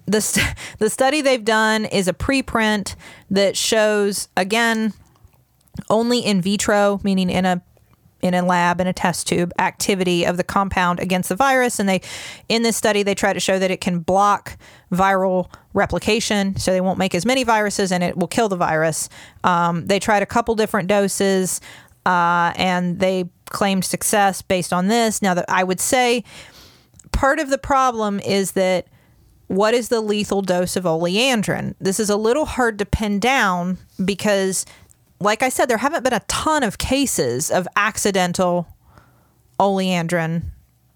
[0.06, 2.94] the st- the study they've done is a preprint
[3.30, 4.92] that shows again
[5.88, 7.62] only in vitro, meaning in a
[8.22, 11.78] in a lab in a test tube activity of the compound against the virus.
[11.78, 12.02] And they
[12.48, 14.58] in this study they try to show that it can block
[14.92, 19.08] viral replication so they won't make as many viruses and it will kill the virus.
[19.42, 21.60] Um, they tried a couple different doses
[22.04, 25.22] uh, and they claimed success based on this.
[25.22, 26.24] Now that i would say
[27.12, 28.86] part of the problem is that
[29.50, 31.74] what is the lethal dose of oleandrin?
[31.80, 34.64] This is a little hard to pin down because,
[35.20, 38.66] like I said, there haven't been a ton of cases of accidental
[39.58, 40.44] oleandrin,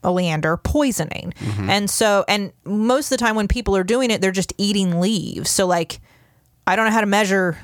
[0.03, 1.35] oleander poisoning.
[1.39, 1.70] Mm-hmm.
[1.70, 5.01] And so, and most of the time when people are doing it, they're just eating
[5.01, 5.51] leaves.
[5.51, 6.01] So, like,
[6.66, 7.59] I don't know how to measure.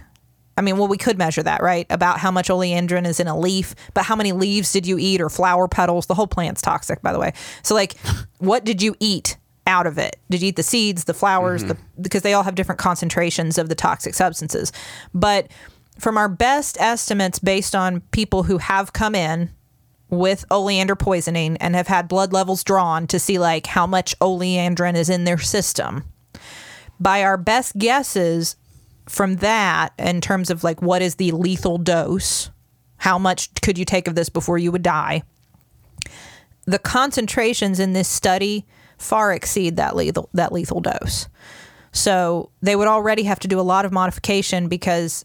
[0.56, 1.86] I mean, well, we could measure that, right?
[1.88, 5.22] About how much oleandrin is in a leaf, but how many leaves did you eat
[5.22, 6.06] or flower petals?
[6.06, 7.32] The whole plant's toxic, by the way.
[7.62, 7.96] So, like,
[8.38, 10.16] what did you eat out of it?
[10.28, 11.80] Did you eat the seeds, the flowers, mm-hmm.
[11.96, 14.72] the because they all have different concentrations of the toxic substances.
[15.14, 15.48] But
[16.00, 19.50] from our best estimates, based on people who have come in
[20.08, 24.96] with oleander poisoning and have had blood levels drawn to see like how much oleandrin
[24.96, 26.04] is in their system,
[26.98, 28.56] by our best guesses
[29.06, 32.50] from that in terms of like what is the lethal dose
[32.98, 35.22] how much could you take of this before you would die
[36.66, 38.66] the concentrations in this study
[38.98, 41.28] far exceed that lethal that lethal dose.
[41.92, 45.24] So they would already have to do a lot of modification because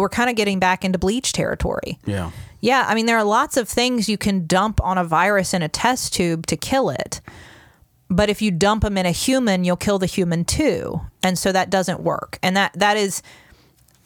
[0.00, 2.30] we're kind of getting back into bleach territory Yeah.
[2.60, 5.62] yeah, I mean, there are lots of things you can dump on a virus in
[5.62, 7.20] a test tube to kill it.
[8.10, 11.00] But if you dump them in a human, you'll kill the human too.
[11.22, 12.38] And so that doesn't work.
[12.42, 13.22] And that that is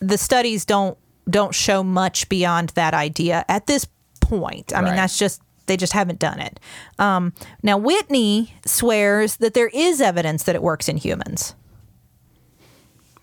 [0.00, 0.98] the studies don't
[1.30, 3.86] don't show much beyond that idea at this
[4.20, 4.72] point.
[4.74, 6.58] I mean, that's just they just haven't done it.
[6.98, 7.32] Um,
[7.62, 11.54] now Whitney swears that there is evidence that it works in humans.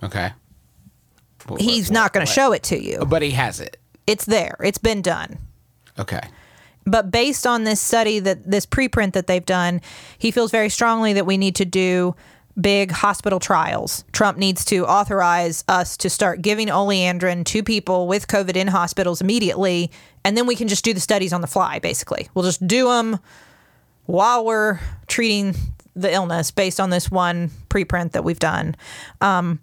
[0.02, 0.32] Okay.
[1.50, 3.06] What- He's what- not going to show it to you.
[3.06, 3.78] But he has it.
[4.08, 4.56] It's there.
[4.64, 5.38] It's been done.
[5.98, 6.22] Okay.
[6.86, 9.80] but based on this study that this preprint that they've done,
[10.18, 12.16] he feels very strongly that we need to do
[12.60, 14.04] big hospital trials.
[14.12, 19.22] Trump needs to authorize us to start giving oleandrin to people with COVID in hospitals
[19.22, 19.92] immediately,
[20.26, 21.78] and then we can just do the studies on the fly.
[21.80, 23.20] Basically, we'll just do them
[24.08, 25.56] while we're treating
[25.96, 28.76] the illness based on this one preprint that we've done.
[29.22, 29.60] Um,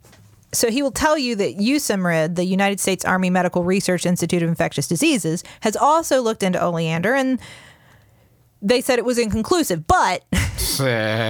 [0.57, 4.49] so he will tell you that USAMRIID, the United States Army Medical Research Institute of
[4.49, 7.39] Infectious Diseases, has also looked into oleander and
[8.63, 10.25] they said it was inconclusive, but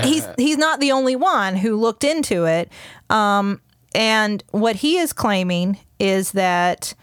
[0.05, 2.71] he's he's not the only one who looked into it.
[3.11, 3.61] Um,
[3.95, 6.95] and what he is claiming is that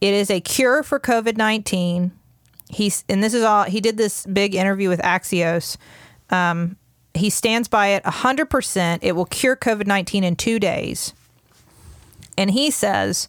[0.00, 2.12] it is a cure for COVID nineteen.
[2.68, 5.76] He's and this is all he did this big interview with Axios.
[6.30, 6.76] Um,
[7.14, 9.02] he stands by it hundred percent.
[9.02, 11.14] It will cure COVID nineteen in two days.
[12.36, 13.28] And he says,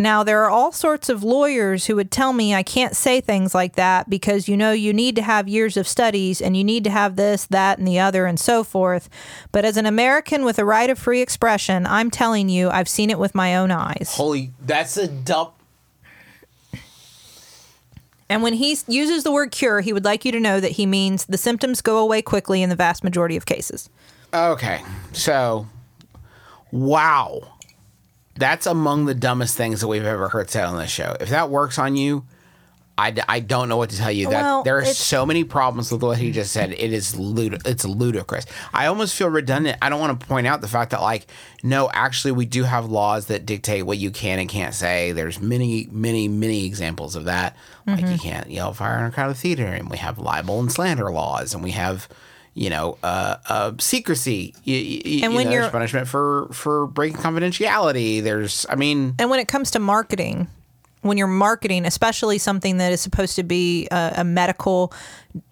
[0.00, 3.54] now there are all sorts of lawyers who would tell me I can't say things
[3.54, 6.84] like that because you know you need to have years of studies and you need
[6.84, 9.10] to have this, that, and the other, and so forth.
[9.52, 13.10] But as an American with a right of free expression, I'm telling you, I've seen
[13.10, 14.14] it with my own eyes.
[14.14, 15.52] Holy, that's a dump.
[18.30, 20.86] And when he uses the word cure, he would like you to know that he
[20.86, 23.90] means the symptoms go away quickly in the vast majority of cases.
[24.32, 24.80] Okay.
[25.12, 25.66] So,
[26.70, 27.42] wow.
[28.40, 31.16] That's among the dumbest things that we've ever heard said on this show.
[31.20, 32.24] If that works on you,
[32.98, 34.28] I, I don't know what to tell you.
[34.28, 36.72] That Well, there are so many problems with what he just said.
[36.72, 38.44] It is lud- it's ludicrous.
[38.74, 39.78] I almost feel redundant.
[39.80, 41.26] I don't want to point out the fact that like
[41.62, 45.12] no, actually we do have laws that dictate what you can and can't say.
[45.12, 47.56] There's many many many examples of that.
[47.86, 48.12] Like Mm-hmm.
[48.12, 51.54] you can't yell fire in a crowded theater, and we have libel and slander laws,
[51.54, 52.06] and we have
[52.54, 54.54] you know uh, uh, secrecy.
[54.64, 58.22] You, you, And when you're- there's punishment for for breaking confidentiality.
[58.22, 60.48] There's I mean And when it comes to marketing,
[61.02, 64.92] when you're marketing, especially something that is supposed to be a, a medical,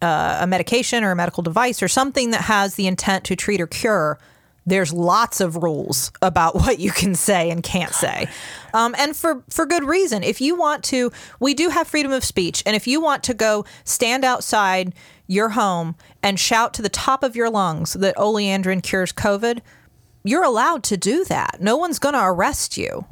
[0.03, 3.61] uh, a medication or a medical device or something that has the intent to treat
[3.61, 4.19] or cure,
[4.67, 8.29] there's lots of rules about what you can say and can't say.
[8.75, 10.23] Um, and for, for good reason.
[10.23, 12.63] If you want to, we do have freedom of speech.
[12.67, 14.93] And if you want to go stand outside
[15.29, 19.61] your home and shout to the top of your lungs that oleandrin cures COVID,
[20.25, 21.61] you're allowed to do that.
[21.61, 23.05] No one's going to arrest you.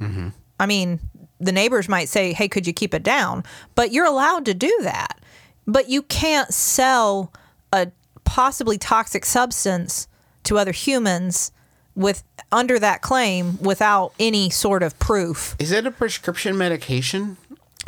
[0.00, 0.28] Mm-hmm.
[0.58, 1.00] I mean,
[1.38, 3.44] the neighbors might say, hey, could you keep it down?
[3.74, 5.18] But you're allowed to do that.
[5.66, 7.32] But you can't sell
[7.72, 7.90] a
[8.24, 10.06] possibly toxic substance
[10.44, 11.52] to other humans
[11.94, 15.54] with under that claim without any sort of proof.
[15.58, 17.36] Is it a prescription medication?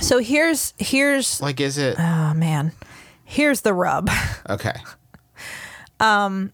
[0.01, 1.97] So here's here's Like, is it?
[1.99, 2.73] oh man.
[3.33, 4.11] Here's the rub.
[4.51, 4.75] Okay.
[6.01, 6.53] Um,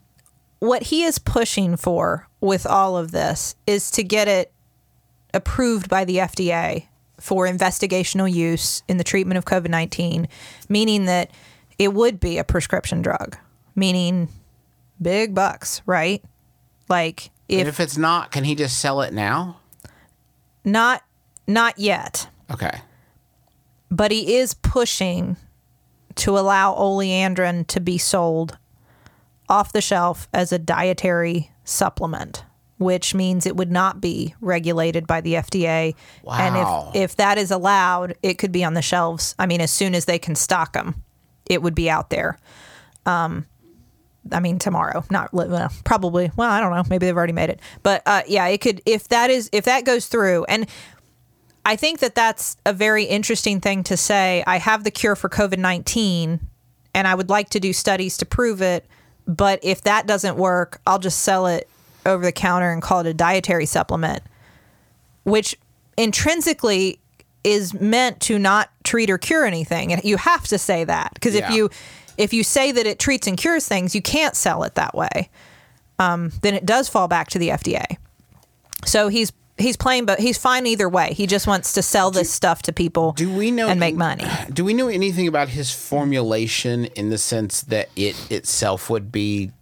[0.61, 4.53] what he is pushing for with all of this is to get it
[5.33, 6.87] approved by the FDA
[7.19, 10.29] for investigational use in the treatment of COVID 19,
[10.69, 11.31] meaning that
[11.79, 13.37] it would be a prescription drug,
[13.75, 14.29] meaning
[15.01, 16.23] big bucks, right?
[16.89, 19.61] Like And if, if it's not, can he just sell it now?
[20.65, 21.03] not
[21.47, 22.83] not yet, Okay.
[23.91, 25.37] but he is pushing
[26.19, 28.59] to allow oleandrin to be sold
[29.49, 32.45] off the shelf as a dietary supplement,
[32.79, 35.95] which means it would not be regulated by the FDA.
[36.23, 36.35] Wow.
[36.39, 39.35] And if, if that is allowed, it could be on the shelves.
[39.39, 41.03] I mean, as soon as they can stock them,
[41.47, 42.39] it would be out there.
[43.07, 43.47] Um,
[44.31, 46.31] I mean, tomorrow, not well, probably.
[46.37, 46.83] Well, I don't know.
[46.91, 48.83] Maybe they've already made it, but uh, yeah, it could.
[48.85, 50.67] If that is, if that goes through, and
[51.69, 54.43] I think that that's a very interesting thing to say.
[54.47, 56.41] I have the cure for COVID 19
[56.95, 58.87] and I would like to do studies to prove it.
[59.27, 61.69] But if that doesn't work, I'll just sell it
[62.07, 64.23] over the counter and call it a dietary supplement,
[65.25, 65.55] which
[65.99, 67.01] intrinsically
[67.45, 69.93] is meant to not treat or cure anything.
[69.93, 71.49] And you have to say that because Yeah.
[71.51, 71.71] if you
[72.17, 75.29] if you say that it treats and cures things, you can't sell it that way.
[75.99, 77.99] Um, then it does fall back to the FDA.
[78.87, 81.13] So he's he's playing, but he's fine either way.
[81.13, 83.13] He just wants to sell this stuff to people.
[83.13, 84.25] Do we know and make money?
[84.53, 89.53] Do we know anything about his formulation in the sense that it itself would be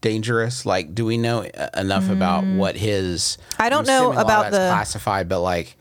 [0.00, 0.66] dangerous?
[0.66, 3.38] Like, do we know uh, enough about what his?
[3.52, 3.64] Mm.
[3.64, 5.76] I don't know about the- classified, but like,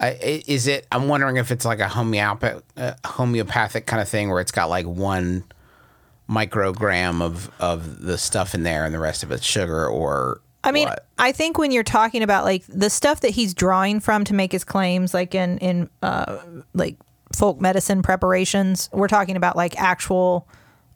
[0.00, 0.86] is it?
[0.90, 4.70] I'm wondering if it's like a homeopathic, uh, homeopathic kind of thing where it's got
[4.70, 5.44] like one
[6.28, 10.72] microgram of of the stuff in there and the rest of it's sugar, or I
[10.72, 11.06] mean, what?
[11.18, 14.52] I think when you're talking about like the stuff that he's drawing from to make
[14.52, 16.38] his claims, like in in uh,
[16.74, 16.96] like
[17.34, 20.46] folk medicine preparations, we're talking about like actual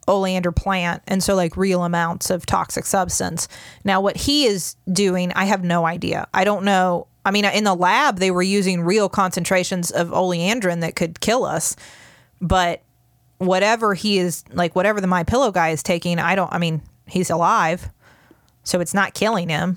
[0.06, 3.48] oleander plant, and so like real amounts of toxic substance.
[3.84, 6.28] Now, what he is doing, I have no idea.
[6.34, 7.06] I don't know.
[7.24, 11.44] I mean, in the lab, they were using real concentrations of oleandrin that could kill
[11.44, 11.74] us,
[12.40, 12.82] but
[13.38, 16.52] whatever he is like, whatever the my pillow guy is taking, I don't.
[16.52, 17.88] I mean, he's alive,
[18.64, 19.76] so it's not killing him.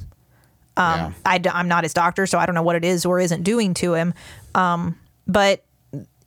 [0.76, 1.12] yeah.
[1.26, 3.74] I, am not his doctor, so I don't know what it is or isn't doing
[3.76, 4.14] to him.
[4.56, 5.64] Um, but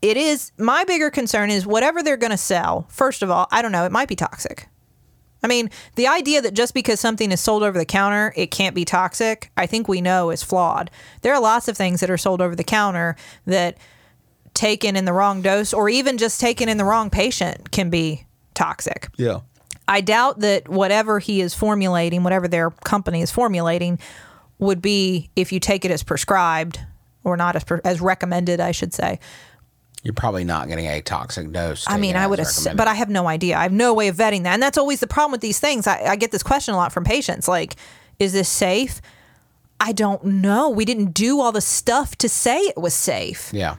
[0.03, 2.87] it is my bigger concern is whatever they're going to sell.
[2.89, 3.85] First of all, I don't know.
[3.85, 4.69] It might be toxic.
[5.43, 8.75] I mean, the idea that just because something is sold over the counter, it can't
[8.75, 10.91] be toxic, I think we know is flawed.
[11.23, 13.79] There are lots of things that are sold over the counter that
[14.53, 18.27] taken in the wrong dose or even just taken in the wrong patient can be
[18.55, 19.09] toxic.
[19.17, 19.41] yeah.
[19.91, 23.99] I doubt that whatever he is formulating, whatever their company is formulating,
[24.59, 26.79] would be if you take it as prescribed
[27.25, 29.19] or not as pre- as recommended, I should say.
[30.03, 31.85] You're probably not getting a toxic dose.
[31.87, 33.59] I mean, I would, ass- but I have no idea.
[33.59, 35.87] I have no way of vetting that, and that's always the problem with these things.
[35.87, 37.75] I, I get this question a lot from patients: like,
[38.19, 39.03] is this safe?
[39.81, 40.71] I don't know.
[40.71, 43.51] We didn't do all the stuff to say it was safe.
[43.53, 43.77] Yeah.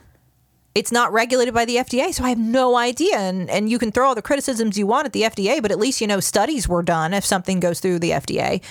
[0.74, 3.18] It's not regulated by the FDA, so I have no idea.
[3.18, 5.80] And and you can throw all the criticisms you want at the FDA, but at
[5.80, 8.62] least you know studies were done if something goes through the FDA.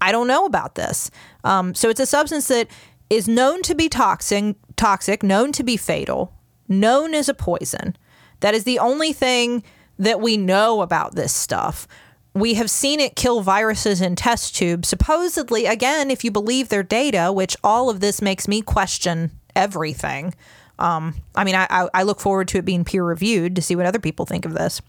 [0.00, 1.10] I don't know about this.
[1.44, 2.68] Um, so it's a substance that
[3.10, 6.32] is known to be toxic, toxic, known to be fatal,
[6.68, 7.96] known as a poison.
[8.40, 9.62] That is the only thing
[9.98, 11.86] that we know about this stuff.
[12.34, 14.88] We have seen it kill viruses in test tubes.
[14.88, 20.34] Supposedly, again, if you believe their data, which all of this makes me question everything.
[20.78, 23.76] Um, I mean, I, I, I look forward to it being peer reviewed to see
[23.76, 24.80] what other people think of this.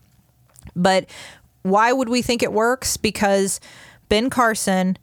[0.76, 1.06] But
[1.62, 2.98] why would we think it works?
[2.98, 3.60] Because
[4.10, 4.98] Ben Carson,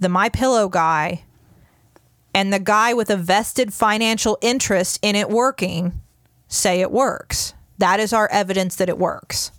[0.00, 1.24] the My Pillow guy,
[2.34, 6.00] and the guy with a vested financial interest in it working
[6.48, 7.54] say it works.
[7.78, 9.50] That is our evidence that it works.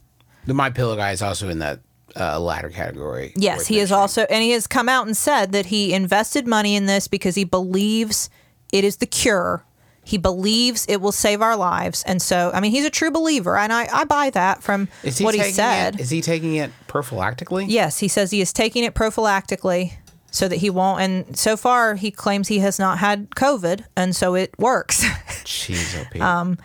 [0.45, 1.79] The My Pillow guy is also in that
[2.15, 3.33] uh, latter category.
[3.35, 6.75] Yes, he is also, and he has come out and said that he invested money
[6.75, 8.29] in this because he believes
[8.71, 9.63] it is the cure.
[10.05, 12.03] He believes it will save our lives.
[12.05, 13.57] And so, I mean, he's a true believer.
[13.57, 15.95] And I, I buy that from Is he what he said.
[15.95, 17.65] It, is he taking it prophylactically?
[17.69, 19.93] Yes, he says he is taking it prophylactically
[20.31, 20.99] so that he won't.
[21.01, 25.03] And so far, he claims he has not had COVID, and so it works.
[25.45, 26.19] Jeez, OP.
[26.21, 26.57] Um,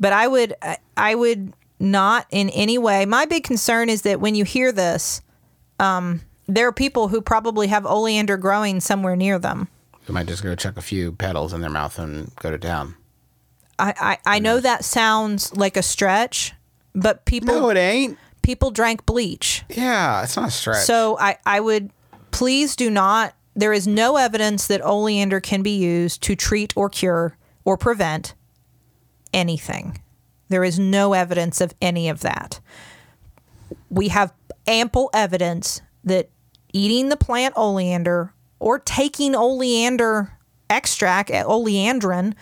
[0.00, 3.04] but I would, I- I would not in any way.
[3.06, 5.20] My big concern is that when you hear this,
[5.78, 9.68] um, there are people who probably have oleander growing somewhere near them.
[10.08, 12.94] You might just go chuck a few petals in their mouth and go to town.
[13.78, 13.94] I,
[14.26, 16.52] I, I know that sounds like a stretch,
[16.94, 18.18] but people No, it ain't.
[18.42, 19.64] people drank bleach.
[19.68, 20.84] Yeah, it's not a stretch.
[20.84, 21.90] So I, I would
[22.30, 23.34] please do not.
[23.54, 28.34] There is no evidence that oleander can be used to treat or cure or prevent
[29.32, 30.00] anything.
[30.48, 32.60] There is no evidence of any of that.
[33.90, 34.32] We have
[34.66, 36.30] ample evidence that
[36.72, 40.38] eating the plant oleander or taking oleander
[40.70, 42.34] extract, oleandrin,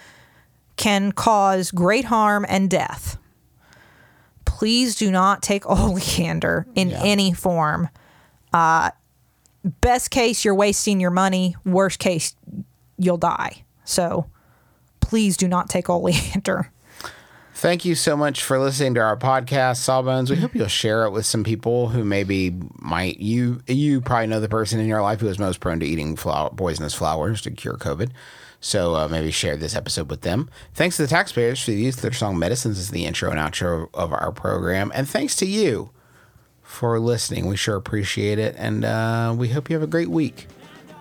[0.77, 3.19] can cause great harm and death.
[4.45, 7.89] Please do not take oleander in any form.
[8.53, 8.91] Uh,
[9.65, 11.57] best case, you're wasting your money.
[11.65, 12.37] Worst case,
[12.99, 13.65] you'll die.
[13.85, 14.31] So
[15.01, 16.71] please do not take oleander.
[17.57, 20.29] Thank you so much for listening to our podcast, Sawbones.
[20.29, 24.41] We hope you'll share it with some people who maybe might you you probably know
[24.41, 27.51] the person in your life who is most prone to eating flower, poisonous flowers to
[27.51, 28.11] cure COVID.
[28.61, 30.51] So uh, maybe share this episode with them.
[30.75, 33.41] Thanks to the taxpayers for the use of their song "Medicines" as the intro and
[33.41, 35.89] outro of our program, and thanks to you
[36.63, 37.47] for listening.
[37.47, 40.47] We sure appreciate it, and uh, we hope you have a great week.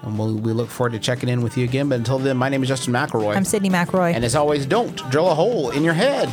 [0.06, 1.89] And we'll, we look forward to checking in with you again.
[1.89, 3.36] But until then, my name is Justin McElroy.
[3.36, 4.14] I'm Sydnee McElroy.
[4.14, 6.30] And as always, don't drill a hole in your head.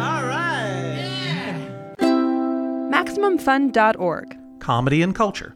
[0.00, 1.96] All right.
[2.92, 4.38] MaximumFun.org.
[4.60, 5.55] comedy and culture.